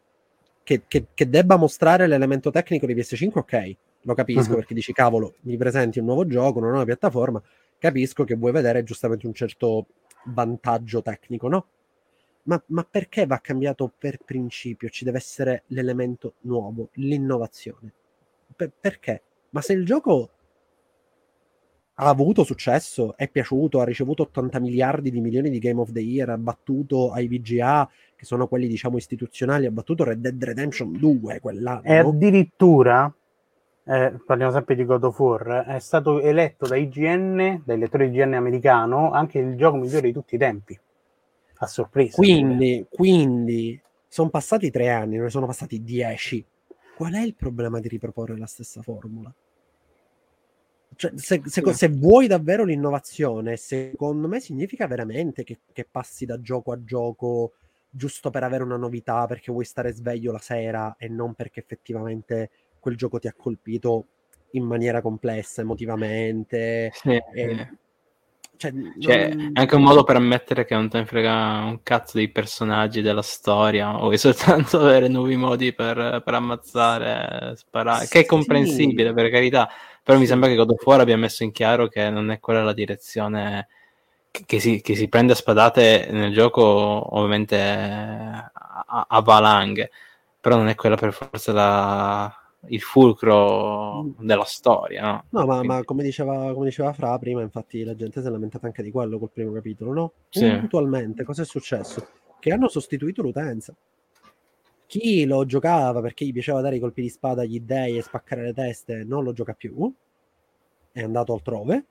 [0.63, 4.55] che, che, che debba mostrare l'elemento tecnico di PS5, ok, lo capisco uh-huh.
[4.57, 7.41] perché dici cavolo, mi presenti un nuovo gioco, una nuova piattaforma,
[7.77, 9.87] capisco che vuoi vedere giustamente un certo
[10.25, 11.67] vantaggio tecnico, no?
[12.43, 14.89] Ma, ma perché va cambiato per principio?
[14.89, 17.91] Ci deve essere l'elemento nuovo, l'innovazione.
[18.55, 19.21] Per, perché?
[19.55, 20.31] Ma se il gioco
[21.93, 26.01] ha avuto successo, è piaciuto, ha ricevuto 80 miliardi di milioni di Game of the
[26.01, 30.91] Year, ha battuto ai VGA, che sono quelli diciamo istituzionali, ha battuto Red Dead Redemption
[30.91, 31.83] 2 quell'anno.
[31.83, 33.09] E addirittura,
[33.85, 38.33] eh, parliamo sempre di God of War, è stato eletto da IGN, dai lettori IGN
[38.33, 40.77] americano, anche il gioco migliore di tutti i tempi.
[41.59, 42.17] A sorpresa.
[42.17, 46.45] Quindi, quindi sono passati tre anni, ne sono passati dieci.
[46.97, 49.33] Qual è il problema di riproporre la stessa formula?
[50.95, 56.39] Cioè, se, se, se, vuoi davvero l'innovazione, secondo me significa veramente che, che, passi da
[56.39, 57.53] gioco a gioco
[57.89, 62.49] giusto per avere una novità, perché vuoi stare sveglio la sera e non perché effettivamente
[62.79, 64.05] quel gioco ti ha colpito
[64.51, 66.91] in maniera complessa, emotivamente.
[66.93, 67.69] Sì, e,
[68.57, 69.51] cioè, cioè, non...
[69.53, 73.01] è anche un modo per ammettere che non te ne frega un cazzo dei personaggi
[73.01, 79.13] della storia, o vuoi soltanto avere nuovi modi per, per ammazzare, sparare, che è comprensibile
[79.13, 79.69] per carità
[80.05, 82.63] però mi sembra che God of War abbia messo in chiaro che non è quella
[82.63, 83.67] la direzione
[84.29, 89.89] che, si, che si, prende a spadate nel gioco, ovviamente a, a, valanghe,
[90.39, 92.31] però non è quella per forza la,
[92.67, 94.11] il fulcro mm.
[94.19, 95.23] della storia.
[95.29, 98.29] No, no ma, ma come, diceva, come, diceva, Fra prima, infatti la gente si è
[98.29, 100.11] lamentata anche di quello col primo capitolo, no?
[100.29, 100.47] Sì.
[100.47, 102.07] Puntualmente, cosa è successo?
[102.39, 103.73] Che hanno sostituito l'utenza
[104.85, 108.43] chi lo giocava perché gli piaceva dare i colpi di spada agli dei e spaccare
[108.43, 109.91] le teste non lo gioca più,
[110.91, 111.85] è andato altrove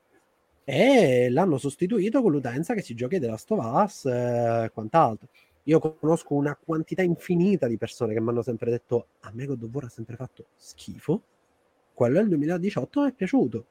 [0.64, 5.28] e l'hanno sostituito con l'utenza che si gioca The Last of Us e quant'altro.
[5.64, 9.62] Io conosco una quantità infinita di persone che mi hanno sempre detto a me God
[9.62, 11.22] of War ha sempre fatto schifo,
[11.94, 13.66] quello del 2018 mi è piaciuto.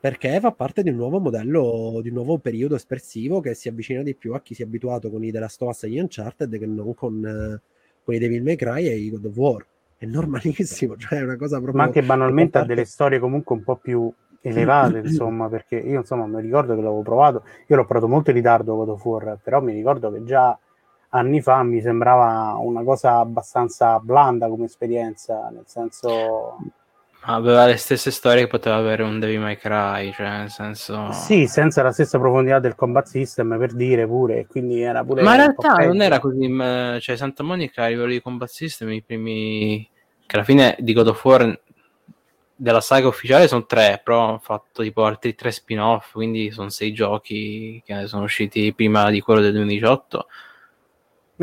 [0.00, 4.02] Perché fa parte di un nuovo modello, di un nuovo periodo espressivo che si avvicina
[4.02, 5.98] di più a chi si è abituato con i The Last of Us e gli
[5.98, 7.60] Uncharted che non con
[8.04, 9.66] con i Devil May Cry e i God of War.
[9.96, 11.76] È normalissimo, cioè è una cosa proprio...
[11.76, 16.26] Ma anche banalmente ha delle storie comunque un po' più elevate, insomma, perché io insomma
[16.26, 19.60] mi ricordo che l'avevo provato, io l'ho provato molto in ritardo God of War, però
[19.60, 20.58] mi ricordo che già
[21.14, 26.56] anni fa mi sembrava una cosa abbastanza blanda come esperienza, nel senso
[27.24, 31.12] aveva le stesse storie che poteva avere un Devil May Cry, cioè nel senso...
[31.12, 35.22] Sì, senza la stessa profondità del combat system, per dire pure, quindi era pure...
[35.22, 36.48] Ma in realtà non era così,
[37.00, 39.88] cioè Santa Monica a livello di combat system i primi...
[40.26, 41.60] che alla fine di God of War
[42.54, 46.92] della saga ufficiale sono tre, però hanno fatto tipo altri tre spin-off, quindi sono sei
[46.92, 50.26] giochi che sono usciti prima di quello del 2018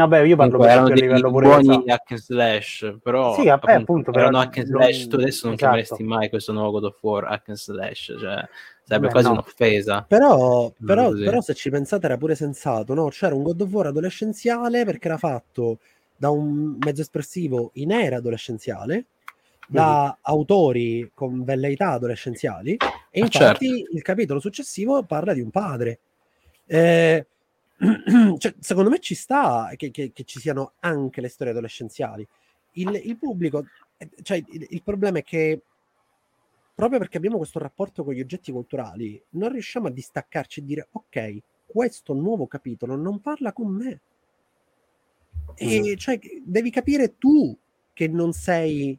[0.04, 4.12] Vabbè, io parlo per a livello pure buoni hack and slash, però sì, vabbè, appunto,
[4.12, 5.56] però erano hack and slash, tu adesso non esatto.
[5.56, 8.48] chiameresti mai questo nuovo God of War hack and slash, cioè
[8.84, 9.34] sarebbe Beh, quasi no.
[9.34, 10.06] un'offesa.
[10.08, 13.10] Però, però, però, se ci pensate era pure sensato, no?
[13.10, 15.80] C'era un God of War adolescenziale perché era fatto
[16.16, 19.06] da un mezzo espressivo in era adolescenziale,
[19.68, 20.20] da mm.
[20.22, 22.72] autori con velleità adolescenziali,
[23.12, 23.96] e ah, infatti certo.
[23.96, 26.00] il capitolo successivo parla di un padre.
[26.66, 27.26] Eh,
[28.38, 32.28] cioè, secondo me ci sta che, che, che, ci siano anche le storie adolescenziali.
[32.74, 33.66] Il, il pubblico,
[33.98, 35.62] eh, cioè, il, il, problema è che
[36.76, 40.88] proprio perché abbiamo questo rapporto con gli oggetti culturali, non riusciamo a distaccarci e dire
[40.92, 44.00] ok, questo nuovo capitolo non parla con me.
[45.56, 45.96] E mm.
[45.96, 47.58] cioè, devi capire tu
[47.94, 48.98] che non sei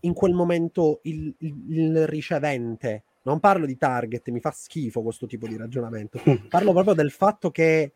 [0.00, 5.46] in quel momento il, il ricevente Non parlo di target, mi fa schifo questo tipo
[5.46, 6.20] di ragionamento.
[6.48, 7.92] Parlo proprio del fatto che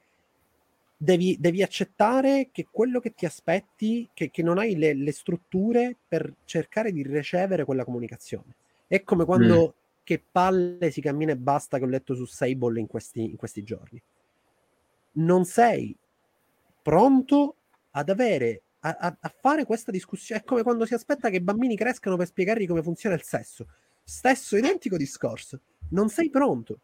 [0.98, 5.96] devi, devi accettare che quello che ti aspetti, che, che non hai le, le, strutture
[6.06, 8.56] per cercare di ricevere quella comunicazione.
[8.86, 10.00] È come quando mm.
[10.02, 13.62] che palle si cammina e basta che ho letto su Sable in questi, in questi
[13.62, 14.02] giorni.
[15.12, 15.96] Non sei
[16.82, 17.54] pronto
[17.92, 20.40] ad avere a, a, a, fare questa discussione.
[20.40, 23.68] È come quando si aspetta che i bambini crescano per spiegargli come funziona il sesso.
[24.02, 25.60] Stesso identico discorso.
[25.90, 26.80] Non sei pronto.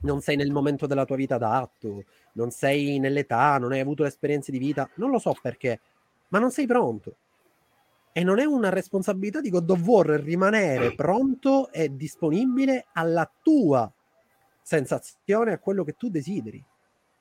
[0.00, 4.52] Non sei nel momento della tua vita adatto, non sei nell'età, non hai avuto esperienze
[4.52, 5.80] di vita, non lo so perché,
[6.28, 7.16] ma non sei pronto.
[8.12, 13.92] E non è una responsabilità di God of War rimanere pronto e disponibile alla tua
[14.62, 16.64] sensazione, a quello che tu desideri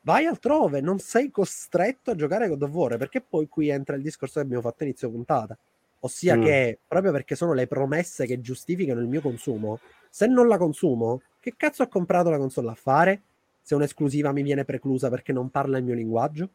[0.07, 4.01] vai altrove, non sei costretto a giocare God of War, perché poi qui entra il
[4.01, 5.57] discorso che abbiamo fatto inizio puntata,
[5.99, 6.43] ossia mm.
[6.43, 11.21] che proprio perché sono le promesse che giustificano il mio consumo, se non la consumo,
[11.48, 13.22] che cazzo ho comprato la console a fare?
[13.62, 16.50] Se un'esclusiva mi viene preclusa perché non parla il mio linguaggio?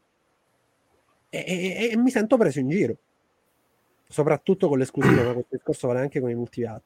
[1.29, 2.95] E, e, e mi sento preso in giro,
[4.07, 6.83] soprattutto con l'esclusiva, ma questo discorso vale anche con i multivat.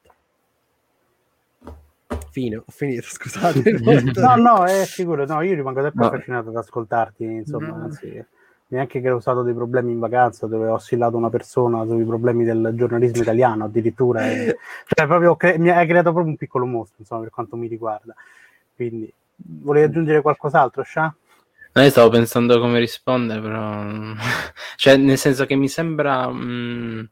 [2.30, 3.72] Fine, ho finito, scusate.
[4.14, 6.08] no, no, è sicuro, no, io rimango sempre no.
[6.08, 7.82] affascinato ad ascoltarti, insomma, mm.
[7.82, 8.24] anzi,
[8.68, 12.44] neanche che ho usato dei problemi in vacanza dove ho oscillato una persona sui problemi
[12.44, 14.56] del giornalismo italiano addirittura, e,
[14.86, 18.14] cioè proprio cre- mi hai creato proprio un piccolo mostro, insomma, per quanto mi riguarda.
[18.74, 21.14] Quindi, volevi aggiungere qualcos'altro, Sha?
[21.72, 23.84] No, io stavo pensando come rispondere, però...
[24.76, 26.28] cioè, nel senso che mi sembra...
[26.28, 27.04] Mh mm,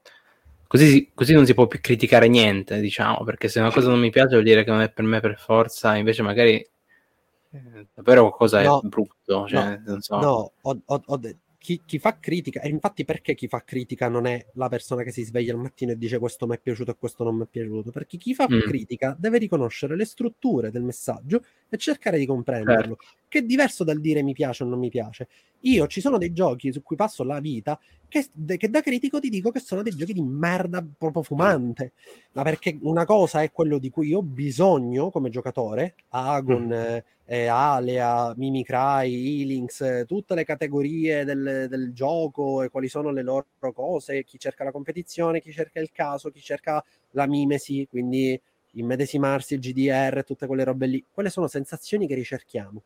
[0.68, 4.10] Così, così, non si può più criticare niente, diciamo, perché se una cosa non mi
[4.10, 8.60] piace vuol dire che non è per me per forza, invece magari eh, davvero qualcosa
[8.62, 9.46] no, è brutto.
[9.46, 10.18] Cioè, no, so.
[10.18, 11.20] no ho, ho, ho,
[11.66, 15.10] chi, chi, fa critica, e infatti perché chi fa critica non è la persona che
[15.10, 17.48] si sveglia al mattino e dice questo mi è piaciuto e questo non mi è
[17.50, 18.60] piaciuto, perché chi fa mm.
[18.60, 23.16] critica deve riconoscere le strutture del messaggio e cercare di comprenderlo, certo.
[23.36, 25.28] Che è diverso dal dire mi piace o non mi piace.
[25.60, 27.78] Io ci sono dei giochi su cui passo la vita
[28.08, 31.92] che, che, da critico ti dico che sono dei giochi di merda proprio fumante,
[32.32, 36.98] ma perché una cosa è quello di cui ho bisogno come giocatore, Agon, mm.
[37.26, 43.22] eh, Alea, Mimicry, Healings, eh, tutte le categorie del, del, gioco e quali sono le
[43.22, 48.40] loro cose, chi cerca la competizione, chi cerca il caso, chi cerca la mimesi, quindi
[48.74, 52.82] immedesimarsi, il GDR, tutte quelle robe lì, quelle sono sensazioni che ricerchiamo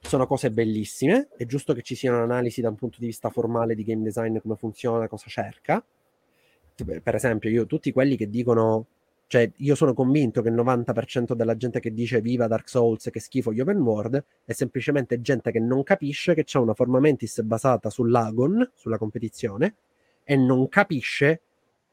[0.00, 3.74] sono cose bellissime, è giusto che ci sia un'analisi da un punto di vista formale
[3.74, 5.84] di game design, come funziona, cosa cerca.
[7.02, 8.86] Per esempio, io tutti quelli che dicono,
[9.26, 13.20] cioè io sono convinto che il 90% della gente che dice viva Dark Souls, che
[13.20, 17.42] schifo gli open world, è semplicemente gente che non capisce che c'è una forma mentis
[17.42, 19.74] basata sull'agon, sulla competizione,
[20.22, 21.42] e non capisce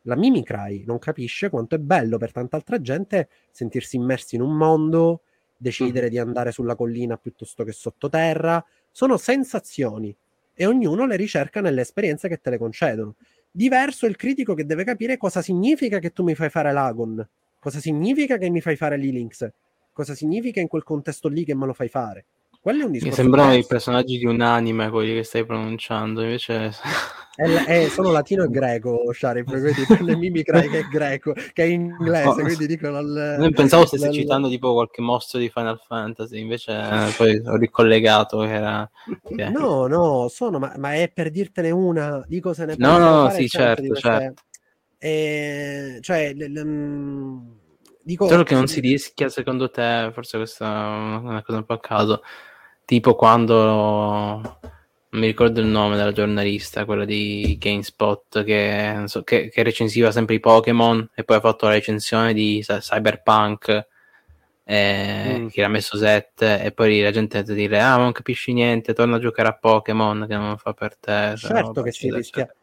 [0.03, 4.56] la Mimicry, non capisce quanto è bello per tanta altra gente sentirsi immersi in un
[4.56, 5.22] mondo
[5.58, 6.10] decidere mm.
[6.10, 8.64] di andare sulla collina piuttosto che sottoterra.
[8.91, 10.16] Sono sensazioni
[10.53, 13.16] e ognuno le ricerca nelle esperienze che te le concedono.
[13.51, 17.28] Diverso è il critico che deve capire cosa significa che tu mi fai fare l'Agon,
[17.60, 19.49] cosa significa che mi fai fare l'Ilinx,
[19.91, 22.26] cosa significa in quel contesto lì che me lo fai fare.
[22.66, 23.16] Quello è un discorso.
[23.16, 26.72] Mi sembrano i personaggi di un anime quelli che stai pronunciando, invece.
[27.36, 31.66] È, è, sono latino e greco, Sharif, quindi prende Mimicry che è greco, che è
[31.66, 32.99] inglese, oh, quindi dicono...
[33.01, 37.57] Il, non pensavo stessi citando tipo qualche mostro di Final Fantasy, invece eh, poi ho
[37.57, 38.89] ricollegato che era...
[39.22, 39.51] Okay.
[39.51, 43.49] No, no, sono, ma, ma, è per dirtene una, dico se ne No, no, sì,
[43.49, 44.43] certo, certo.
[44.97, 47.38] E, cioè, l, l, mm,
[48.01, 48.30] dico...
[48.30, 51.80] Solo che non si rischia, secondo te, forse questa è una cosa un po' a
[51.82, 52.22] caso,
[52.86, 54.64] tipo quando
[55.16, 60.12] non mi ricordo il nome della giornalista, quella di GameSpot, che, so, che, che, recensiva
[60.12, 63.88] sempre i Pokémon e poi ha fatto la recensione di Cyberpunk,
[64.66, 65.48] eh, mm.
[65.48, 68.94] che l'ha messo 7 e poi la gente a dire ah ma non capisci niente,
[68.94, 71.36] torna a giocare a Pokémon che non fa per te.
[71.38, 72.54] Certo no, che si rischia.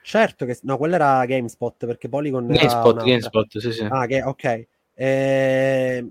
[0.00, 3.86] Certo che no, quella era GameSpot perché Polygon GameSpot, GameSpot, sì, sì.
[3.90, 4.66] Ah, che, ok.
[4.94, 6.06] Eh,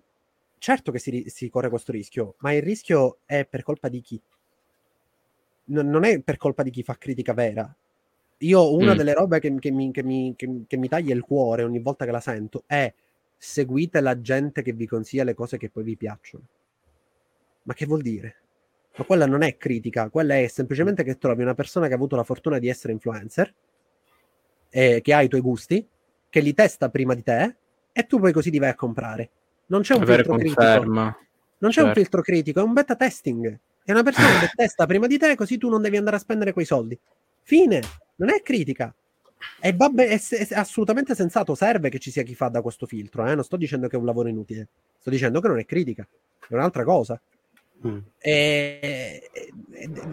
[0.57, 4.21] certo che si, si, corre questo rischio, ma il rischio è per colpa di chi?
[5.65, 7.75] N- non è per colpa di chi fa critica vera.
[8.41, 8.97] Io una mm.
[8.97, 12.11] delle robe che, che, mi, che, mi, che, mi, taglia il cuore ogni volta che
[12.11, 12.93] la sento è
[13.35, 16.43] seguite la gente che vi consiglia le cose che poi vi piacciono.
[17.63, 18.35] Ma che vuol dire?
[18.95, 22.15] Ma quella non è critica, quella è semplicemente che trovi una persona che ha avuto
[22.15, 23.53] la fortuna di essere influencer,
[24.69, 25.87] e che ha i tuoi gusti,
[26.29, 27.55] che li testa prima di te,
[27.91, 29.29] e tu poi così li vai a comprare.
[29.67, 31.13] Non c'è un filtro conferma.
[31.13, 31.25] critico.
[31.59, 31.89] Non c'è certo.
[31.89, 33.59] un filtro critico, è un beta testing.
[33.83, 36.53] È una persona che testa prima di te, così tu non devi andare a spendere
[36.53, 36.97] quei soldi.
[37.43, 37.81] Fine,
[38.15, 38.93] non è critica.
[39.59, 43.25] E vabbè, è, è, assolutamente sensato, serve che ci sia chi fa da questo filtro,
[43.25, 43.35] eh?
[43.35, 44.67] non sto dicendo che è un lavoro inutile,
[44.99, 46.07] sto dicendo che non è critica,
[46.47, 47.19] è un'altra cosa.
[47.85, 47.97] Mm.
[48.17, 49.51] E, e,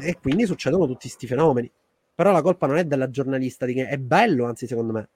[0.01, 1.71] e, quindi succedono tutti questi fenomeni.
[2.15, 5.09] Però la colpa non è della giornalista, di che è bello, anzi, secondo me.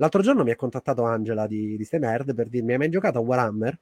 [0.00, 3.18] L'altro giorno mi ha contattato Angela di, di Ste Nerd per dirmi: Hai mai giocato
[3.18, 3.78] a Warhammer?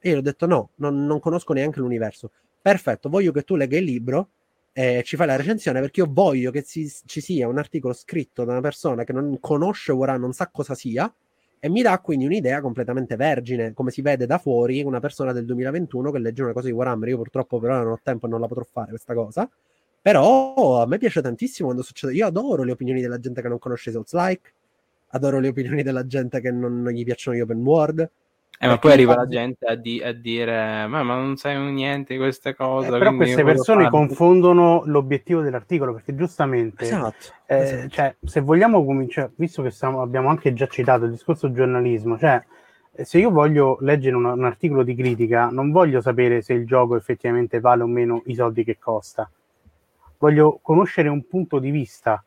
[0.00, 2.30] E io ho detto: No, non, non conosco neanche l'universo.
[2.60, 4.28] Perfetto, voglio che tu legga il libro
[4.72, 8.44] e ci fai la recensione perché io voglio che ci, ci sia un articolo scritto
[8.44, 11.12] da una persona che non conosce Warhammer, non sa cosa sia,
[11.58, 15.44] e mi dà quindi un'idea completamente vergine, come si vede da fuori, una persona del
[15.44, 17.08] 2021 che legge una cosa di Warhammer.
[17.10, 19.48] Io purtroppo però non ho tempo e non la potrò fare questa cosa.
[20.02, 22.14] Però a me piace tantissimo quando succede.
[22.14, 24.52] Io adoro le opinioni della gente che non conosce Souls Like,
[25.10, 28.10] adoro le opinioni della gente che non, non gli piacciono gli open world.
[28.62, 32.12] Eh, ma poi arriva la gente a, di- a dire: ma, ma, non sai niente
[32.12, 32.88] di queste cose.
[32.88, 33.98] Eh, però queste persone farlo.
[33.98, 37.88] confondono l'obiettivo dell'articolo perché, giustamente, esatto, eh, esatto.
[37.88, 42.42] Cioè, se vogliamo cominciare, visto che stiamo, abbiamo anche già citato il discorso giornalismo, cioè,
[42.92, 46.66] eh, se io voglio leggere un, un articolo di critica, non voglio sapere se il
[46.66, 49.30] gioco effettivamente vale o meno i soldi che costa
[50.20, 52.22] voglio conoscere un punto di vista,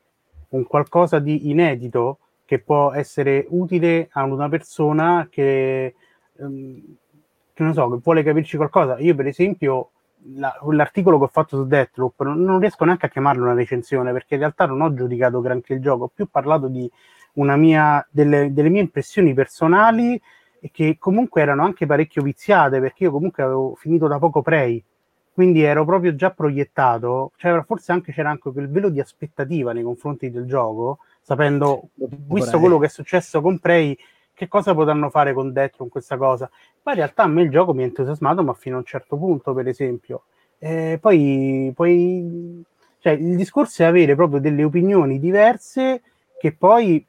[0.50, 2.18] un qualcosa di inedito
[2.54, 5.96] che può essere utile a una persona che,
[6.38, 6.82] um,
[7.52, 9.00] che non so, che vuole capirci qualcosa.
[9.00, 9.90] Io, per esempio,
[10.36, 14.12] la, l'articolo che ho fatto su Deathloop non, non, riesco neanche a chiamarlo una recensione
[14.12, 16.90] perché in realtà non ho giudicato granché il gioco, ho più parlato di
[17.34, 20.22] una mia, delle, delle mie impressioni personali
[20.60, 24.82] e che comunque erano anche parecchio viziate perché io comunque avevo finito da poco Prey
[25.34, 29.82] quindi ero proprio già proiettato, cioè forse anche c'era anche quel velo di aspettativa nei
[29.82, 33.98] confronti del gioco, sapendo, visto quello che è successo con Prey,
[34.34, 36.50] che cosa potranno fare con Deathloop questa cosa.
[36.82, 39.18] Poi in realtà a me il gioco mi ha entusiasmato, ma fino a un certo
[39.18, 40.24] punto, per esempio.
[40.60, 42.64] Eh, poi, poi
[43.00, 46.02] cioè, il discorso è avere proprio delle opinioni diverse
[46.38, 47.06] che poi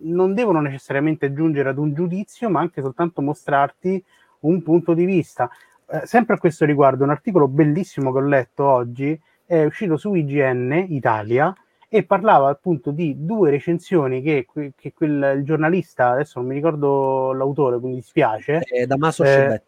[0.00, 4.02] non devono necessariamente giungere ad un giudizio, ma anche soltanto mostrarti
[4.40, 5.50] un punto di vista.
[5.90, 10.14] Eh, sempre a questo riguardo, un articolo bellissimo che ho letto oggi è uscito su
[10.14, 11.54] IGN Italia
[11.88, 17.78] e parlava appunto di due recensioni che, che quel, giornalista, adesso non mi ricordo l'autore,
[17.78, 18.60] quindi spiace.
[18.62, 19.62] Eh, Damaso eh,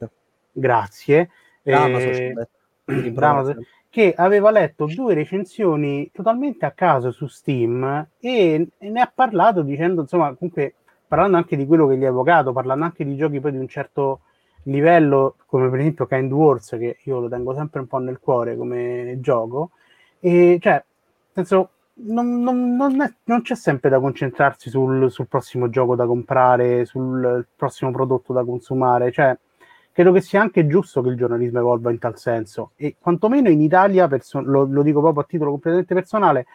[0.52, 1.30] Grazie.
[1.62, 2.34] Damaso eh,
[3.12, 3.56] Damaso,
[3.88, 9.62] che aveva letto due recensioni totalmente a caso su Steam e, e ne ha parlato
[9.62, 10.74] dicendo, insomma, comunque
[11.08, 13.68] parlando anche di quello che gli ha evocato, parlando anche di giochi poi di un
[13.68, 14.20] certo
[14.64, 18.56] livello come per esempio Kind Wars che io lo tengo sempre un po' nel cuore
[18.58, 19.70] come gioco
[20.20, 20.84] e cioè
[21.32, 21.70] senso
[22.04, 26.84] non, non, non, è, non c'è sempre da concentrarsi sul, sul, prossimo gioco da comprare
[26.84, 29.36] sul prossimo prodotto da consumare cioè
[29.92, 33.60] credo che sia anche giusto che il giornalismo evolva in tal senso e quantomeno in
[33.60, 36.46] Italia perso- lo, lo dico proprio a titolo completamente personale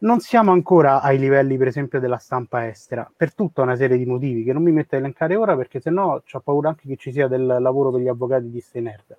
[0.00, 4.06] non siamo ancora ai livelli, per esempio, della stampa estera, per tutta una serie di
[4.06, 7.10] motivi che non mi metto a elencare ora perché sennò ho paura anche che ci
[7.10, 9.16] sia del lavoro per gli avvocati di Steinerd.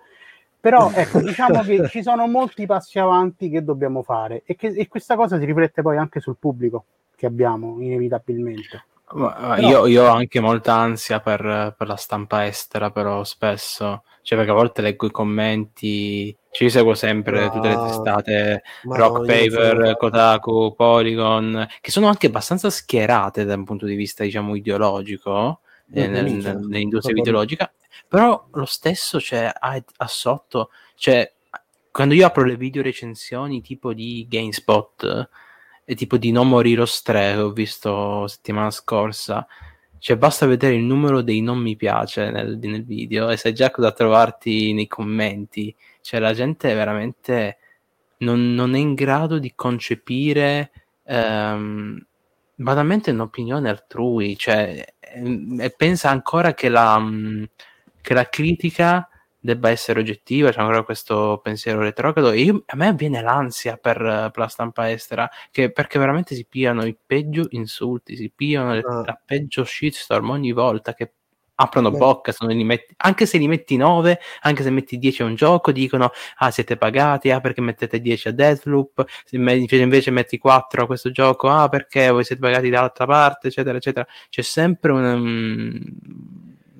[0.60, 4.88] Però ecco, diciamo che ci sono molti passi avanti che dobbiamo fare e, che, e
[4.88, 6.86] questa cosa si riflette poi anche sul pubblico
[7.16, 8.86] che abbiamo, inevitabilmente.
[9.12, 9.56] Però...
[9.58, 14.54] Io, io, ho anche molta ansia per, per, la stampa estera, però spesso, cioè perché
[14.54, 20.76] a volte leggo i commenti, ci seguo sempre no, tutte le testate, Rock Paper, Kotaku,
[20.76, 25.62] Polygon, che sono anche abbastanza schierate da un punto di vista, diciamo, ideologico,
[25.92, 27.72] eh, nel, nel, nell'industria ideologica,
[28.10, 31.32] però lo stesso c'è cioè, a, sotto, cioè
[31.92, 35.30] quando io apro le video recensioni tipo di GameSpot,
[35.84, 39.46] è tipo di No More Heroes 3 che ho visto settimana scorsa.
[40.00, 43.70] Cioè, basta vedere il numero dei non mi piace nel, nel video e sai già
[43.70, 45.76] cosa trovarti nei commenti.
[46.02, 47.58] Cioè, la gente veramente
[48.20, 50.72] non, non è in grado di concepire
[51.04, 52.06] ehm,
[52.56, 54.38] banalmente un'opinione altrui.
[54.38, 56.98] Cioè, e, e pensa ancora che la,
[58.02, 59.08] che la critica
[59.42, 63.98] debba essere oggettiva, c'è ancora questo pensiero retrogrado e io, a me viene l'ansia per,
[63.98, 69.04] per, la stampa estera che, perché veramente si piano i peggio insulti, si piano ah.
[69.06, 71.14] la peggio shitstorm ogni volta che
[71.62, 71.98] aprono Beh.
[71.98, 76.12] bocca, metti, anche se li metti 9, anche se metti 10 a un gioco, dicono
[76.38, 81.12] ah siete pagati, ah perché mettete 10 a Deathloop, se invece metti 4 a questo
[81.12, 84.08] gioco, ah perché voi siete pagati dall'altra parte, eccetera, eccetera.
[84.30, 85.84] C'è sempre un,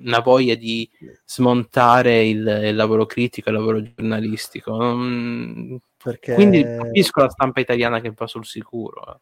[0.04, 0.88] una voglia di
[1.24, 4.76] smontare il, il lavoro critico, il lavoro giornalistico.
[4.76, 5.78] Non...
[6.02, 6.34] Perché...
[6.34, 9.14] Quindi capisco la stampa italiana che va sul sicuro.
[9.14, 9.20] Eh.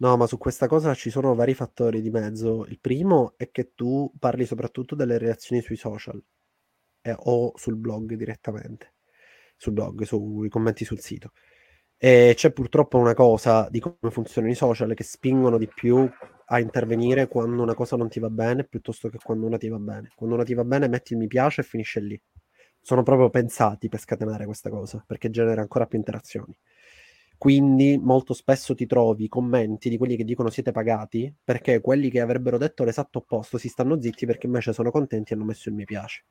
[0.00, 2.64] No, ma su questa cosa ci sono vari fattori di mezzo.
[2.66, 6.22] Il primo è che tu parli soprattutto delle reazioni sui social
[7.02, 8.94] eh, o sul blog direttamente,
[9.56, 11.32] sul blog, sui commenti sul sito.
[11.96, 16.08] E c'è purtroppo una cosa di come funzionano i social che spingono di più
[16.50, 19.78] a intervenire quando una cosa non ti va bene piuttosto che quando una ti va
[19.78, 20.10] bene.
[20.14, 22.20] Quando una ti va bene metti il mi piace e finisce lì.
[22.80, 26.56] Sono proprio pensati per scatenare questa cosa, perché genera ancora più interazioni.
[27.36, 32.20] Quindi molto spesso ti trovi commenti di quelli che dicono siete pagati, perché quelli che
[32.20, 35.74] avrebbero detto l'esatto opposto si stanno zitti perché invece sono contenti e hanno messo il
[35.74, 36.24] mi piace.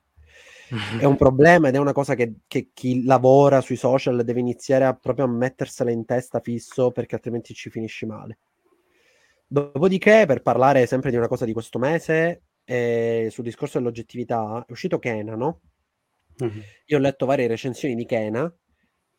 [0.98, 4.84] È un problema ed è una cosa che, che, chi lavora sui social deve iniziare
[4.84, 8.38] a, proprio a mettersela in testa fisso perché altrimenti ci finisci male.
[9.50, 14.70] Dopodiché, per parlare sempre di una cosa di questo mese, eh, sul discorso dell'oggettività, è
[14.70, 15.62] uscito Kena, no?
[16.44, 16.60] Mm-hmm.
[16.86, 18.54] Io ho letto varie recensioni di Kena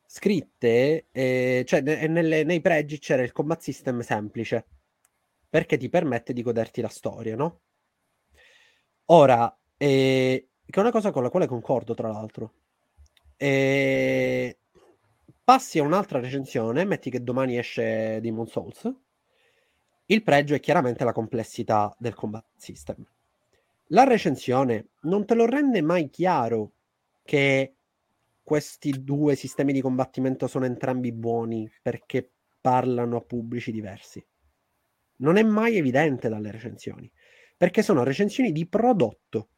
[0.05, 4.65] scritte, eh, cioè ne, nelle, nei pregi c'era il combat system semplice
[5.47, 7.61] perché ti permette di goderti la storia, no?
[9.05, 12.53] Ora, eh, che è una cosa con la quale concordo, tra l'altro.
[13.35, 14.59] E...
[15.43, 18.91] Passi a un'altra recensione, metti che domani esce Demon Souls.
[20.11, 23.05] Il pregio è chiaramente la complessità del combat system.
[23.89, 26.71] La recensione non te lo rende mai chiaro
[27.23, 27.75] che
[28.41, 32.27] questi due sistemi di combattimento sono entrambi buoni perché
[32.59, 34.25] parlano a pubblici diversi.
[35.17, 37.07] Non è mai evidente dalle recensioni,
[37.55, 39.49] perché sono recensioni di prodotto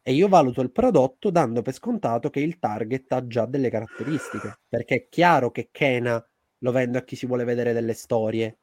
[0.00, 4.60] e io valuto il prodotto dando per scontato che il target ha già delle caratteristiche,
[4.66, 6.26] perché è chiaro che Kena
[6.60, 8.56] lo vendo a chi si vuole vedere delle storie,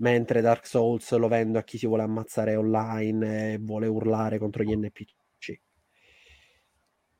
[0.00, 4.62] mentre Dark Souls lo vendo a chi si vuole ammazzare online e vuole urlare contro
[4.62, 5.60] gli NPC.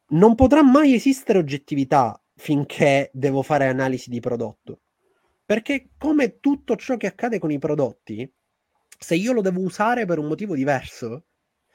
[0.08, 4.80] Non potrà mai esistere oggettività finché devo fare analisi di prodotto,
[5.44, 8.30] perché come tutto ciò che accade con i prodotti,
[8.98, 11.26] se io lo devo usare per un motivo diverso,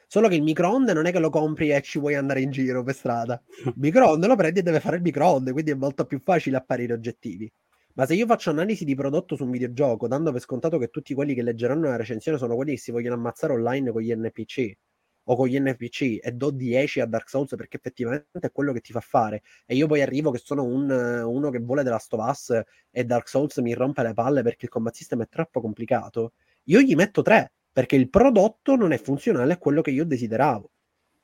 [0.07, 2.84] Solo che il microonde non è che lo compri e ci vuoi andare in giro
[2.84, 3.41] per strada.
[3.65, 6.94] Il microonde lo prendi e deve fare il microonde, quindi è molto più facile apparire
[6.94, 7.52] oggettivi.
[7.98, 11.14] Ma se io faccio analisi di prodotto su un videogioco, dando per scontato che tutti
[11.14, 14.74] quelli che leggeranno la recensione sono quelli che si vogliono ammazzare online con gli NPC
[15.28, 18.82] o con gli NPC e do 10 a Dark Souls perché effettivamente è quello che
[18.82, 22.62] ti fa fare e io poi arrivo che sono un, uno che vuole of Us
[22.92, 26.34] e Dark Souls mi rompe le palle perché il combat system è troppo complicato,
[26.66, 30.70] io gli metto 3 perché il prodotto non è funzionale a quello che io desideravo.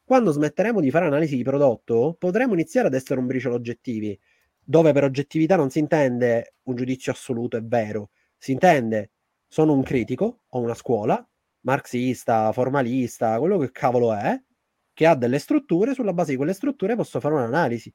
[0.03, 4.17] Quando smetteremo di fare analisi di prodotto, potremo iniziare ad essere un briciolo oggettivi,
[4.71, 9.11] dove per oggettività non si intende un giudizio assoluto e vero, si intende
[9.45, 11.27] sono un critico, ho una scuola,
[11.63, 14.41] marxista, formalista, quello che cavolo è,
[14.93, 17.93] che ha delle strutture, sulla base di quelle strutture posso fare un'analisi.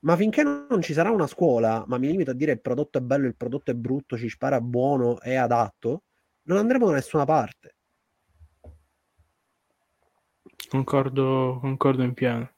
[0.00, 3.02] Ma finché non ci sarà una scuola, ma mi limito a dire il prodotto è
[3.02, 6.04] bello, il prodotto è brutto, ci spara buono e adatto,
[6.44, 7.74] non andremo da nessuna parte.
[10.70, 12.55] Concordo, concordo in pieno.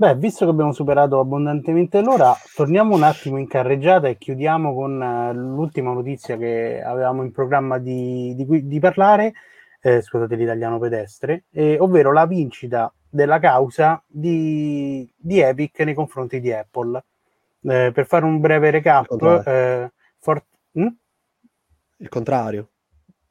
[0.00, 4.98] Beh, visto che abbiamo superato abbondantemente l'ora, torniamo un attimo in carreggiata e chiudiamo con
[4.98, 9.34] uh, l'ultima notizia che avevamo in programma di, di, di parlare,
[9.78, 16.40] eh, scusate l'italiano pedestre, eh, ovvero la vincita della causa di, di Epic nei confronti
[16.40, 17.04] di Apple.
[17.60, 19.06] Eh, per fare un breve recap,
[19.46, 20.86] eh, for- hm?
[21.98, 22.70] il contrario,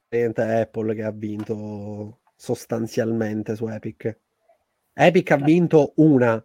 [0.08, 4.18] è Apple che ha vinto sostanzialmente su Epic.
[4.94, 6.44] Epic ha vinto una,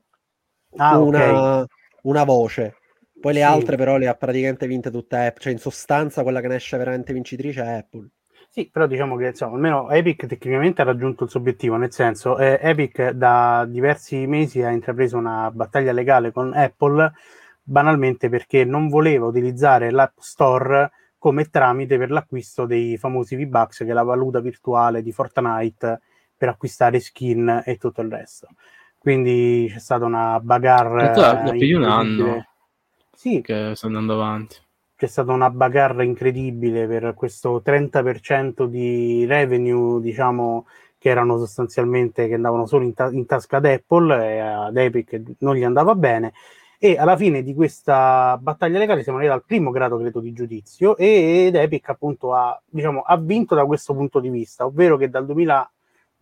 [0.77, 1.67] ah, una, okay.
[2.03, 2.77] una voce,
[3.21, 3.45] poi le sì.
[3.45, 6.77] altre però le ha praticamente vinte tutte Apple, cioè in sostanza quella che ne esce
[6.77, 8.09] veramente vincitrice è Apple.
[8.51, 12.39] Sì, però diciamo che insomma, almeno Epic tecnicamente ha raggiunto il suo obiettivo, nel senso
[12.39, 17.13] eh, Epic da diversi mesi ha intrapreso una battaglia legale con Apple
[17.61, 23.91] banalmente perché non voleva utilizzare l'App Store come tramite per l'acquisto dei famosi V-Bucks, che
[23.91, 26.01] è la valuta virtuale di Fortnite
[26.37, 28.49] per acquistare skin e tutto il resto.
[29.05, 31.11] Quindi c'è stata una bagarre.
[31.11, 32.47] Da più di un anno
[33.15, 33.43] sì.
[33.43, 34.57] che sta andando avanti.
[34.97, 40.65] C'è stata una bagarre incredibile per questo 30% di revenue, diciamo,
[40.97, 45.21] che erano sostanzialmente che andavano solo in, ta- in tasca ad Apple e ad Epic
[45.41, 46.33] non gli andava bene
[46.79, 50.97] e alla fine di questa battaglia legale siamo arrivati al primo grado credo di giudizio
[50.97, 55.27] ed Epic appunto ha, diciamo, ha vinto da questo punto di vista ovvero che dal
[55.27, 55.74] 2022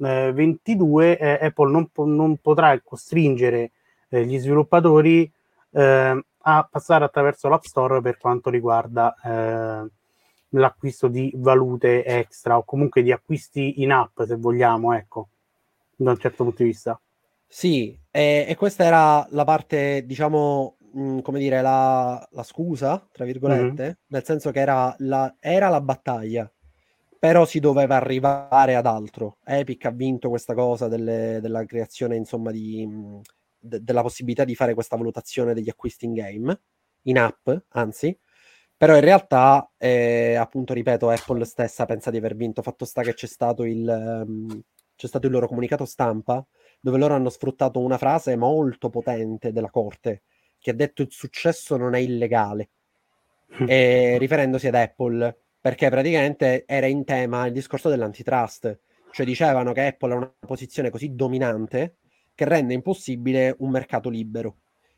[0.02, 3.72] eh, Apple non, po- non, potrà costringere
[4.08, 5.30] eh, gli sviluppatori
[5.70, 9.88] eh, a passare attraverso l'App Store per quanto riguarda eh,
[10.50, 15.28] l'acquisto di valute extra o comunque di acquisti in app se vogliamo ecco
[15.96, 17.00] da un certo punto di vista
[17.54, 23.06] sì, e, e questa era la parte, diciamo, mh, mm, come dire, la, la, scusa,
[23.12, 23.92] tra virgolette, mm-hmm.
[24.06, 26.50] nel senso che era la, era la battaglia,
[27.22, 29.38] però si doveva arrivare ad altro.
[29.44, 32.84] Epic ha vinto questa cosa delle, della creazione, insomma, di,
[33.60, 36.60] de, della possibilità di fare questa valutazione degli acquisti in game,
[37.02, 38.18] in app, anzi,
[38.76, 42.62] Però in realtà, eh, appunto, ripeto, Apple stessa pensa di aver vinto.
[42.62, 44.62] Fatto sta che c'è stato il, um,
[44.96, 46.44] c'è stato il loro comunicato stampa
[46.80, 50.22] dove loro hanno sfruttato una frase molto potente della corte
[50.58, 52.70] che ha detto il successo non è illegale,
[53.68, 58.80] e, riferendosi ad Apple, perché praticamente era in tema il discorso dell'antitrust,
[59.12, 61.98] cioè dicevano che Apple ha una posizione così dominante
[62.34, 64.56] che rende impossibile un mercato libero.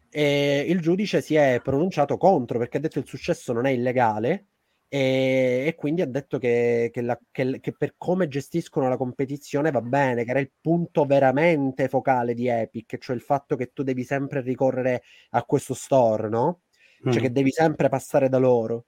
[0.09, 3.71] E il giudice si è pronunciato contro perché ha detto che il successo non è
[3.73, 4.47] illegale
[4.89, 9.71] e, e quindi ha detto che, che, la, che, che, per come gestiscono la competizione
[9.71, 13.83] va bene, che era il punto veramente focale di Epic, cioè il fatto che tu
[13.83, 16.61] devi sempre ricorrere a questo store, no?
[17.03, 17.23] Cioè mm.
[17.23, 18.87] che devi sempre passare da loro.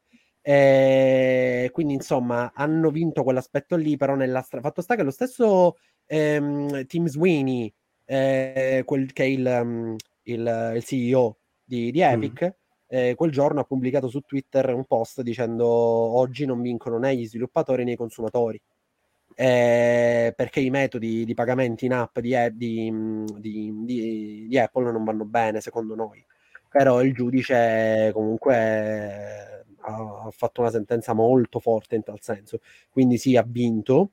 [0.48, 5.76] E quindi insomma hanno vinto quell'aspetto lì, però nella stra- fatto sta che lo stesso
[6.06, 7.72] ehm, Tim Sweeney,
[8.04, 12.48] eh, quel che è il, um, il, il CEO di, di Epic, mm
[12.88, 17.26] eh, quel giorno ha pubblicato su Twitter un post dicendo oggi non vincono né gli
[17.26, 18.60] sviluppatori né i consumatori.
[19.34, 25.24] Eh, perché i metodi di pagamento in app di, di, di, di, Apple non vanno
[25.24, 26.24] bene secondo noi.
[26.70, 29.55] Però il giudice comunque
[29.86, 32.60] ha fatto una sentenza molto forte in tal senso.
[32.90, 34.10] Quindi sì, ha vinto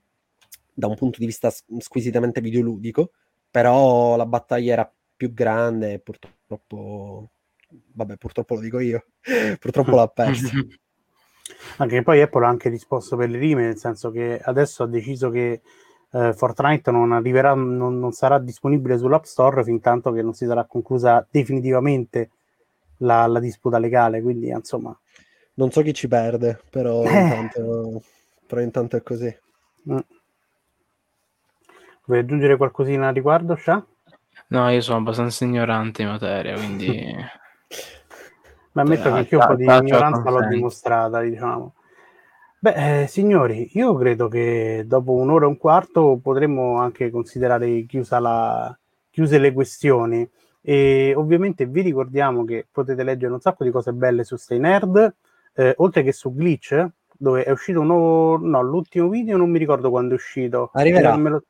[0.74, 3.12] da un punto di vista squisitamente videoludico,
[3.50, 7.30] però la battaglia era più grande e purtroppo
[7.94, 9.06] vabbè, purtroppo lo dico io,
[9.60, 10.50] purtroppo l'ha persa.
[11.78, 15.30] Anche poi Apple ha anche risposto per le rime, nel senso che adesso ha deciso
[15.30, 15.62] che
[16.12, 20.45] eh, Fortnite non, arriverà, non, non, sarà disponibile sull'App Store fin tanto che non si
[20.45, 22.30] sarà conclusa definitivamente
[22.98, 24.22] la, la disputa legale.
[24.22, 24.98] Quindi, insomma,
[25.56, 27.20] non so chi ci perde, però, eh.
[27.20, 28.02] intanto,
[28.48, 29.36] però intanto, è così.
[29.90, 29.98] Mm.
[32.06, 33.86] Vuoi aggiungere qualcosina a riguardo, Sha?
[34.48, 37.16] No, io sono abbastanza ignorante in materia, quindi
[38.74, 41.76] Ma ammetto che anche un po' di ignoranza l'ho dimostrata, diciamo.
[42.60, 48.78] Beh, eh, signori, io credo che dopo un'ora e un quarto potremmo anche considerare la,
[49.10, 50.28] chiuse le questioni.
[50.62, 55.14] E ovviamente vi ricordiamo che potete leggere un sacco di cose belle su Stay Nerd,
[55.54, 58.38] eh, oltre che su Glitch, dove è uscito un nuovo.
[58.38, 60.72] No, l'ultimo video non mi ricordo quando è uscito.
[60.74, 61.16] Arriverà.
[61.16, 61.44] Lo...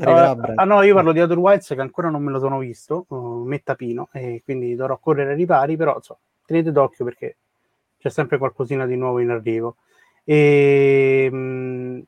[0.00, 2.58] Arriverà uh, ah no, io parlo di Outer Wilds che ancora non me lo sono
[2.58, 7.36] visto, uh, mettapino, e quindi dovrò correre ai ripari, però insomma, tenete d'occhio perché
[7.98, 9.76] c'è sempre qualcosina di nuovo in arrivo.
[10.24, 12.00] E mh, mm,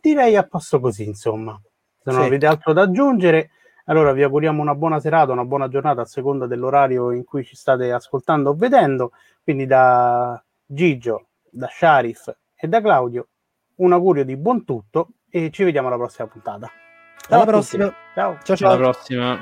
[0.00, 1.60] direi a posto così, insomma.
[2.02, 2.26] Se non sì.
[2.26, 3.50] avete altro da aggiungere,
[3.84, 7.56] allora vi auguriamo una buona serata, una buona giornata a seconda dell'orario in cui ci
[7.56, 9.12] state ascoltando o vedendo.
[9.42, 13.28] Quindi da Gigio, da Sharif e da Claudio,
[13.76, 16.70] un augurio di buon tutto e ci vediamo alla prossima puntata.
[17.26, 17.94] Ciao alla prossima.
[18.14, 18.38] Ciao.
[18.42, 18.68] ciao ciao.
[18.68, 19.38] Alla prossima.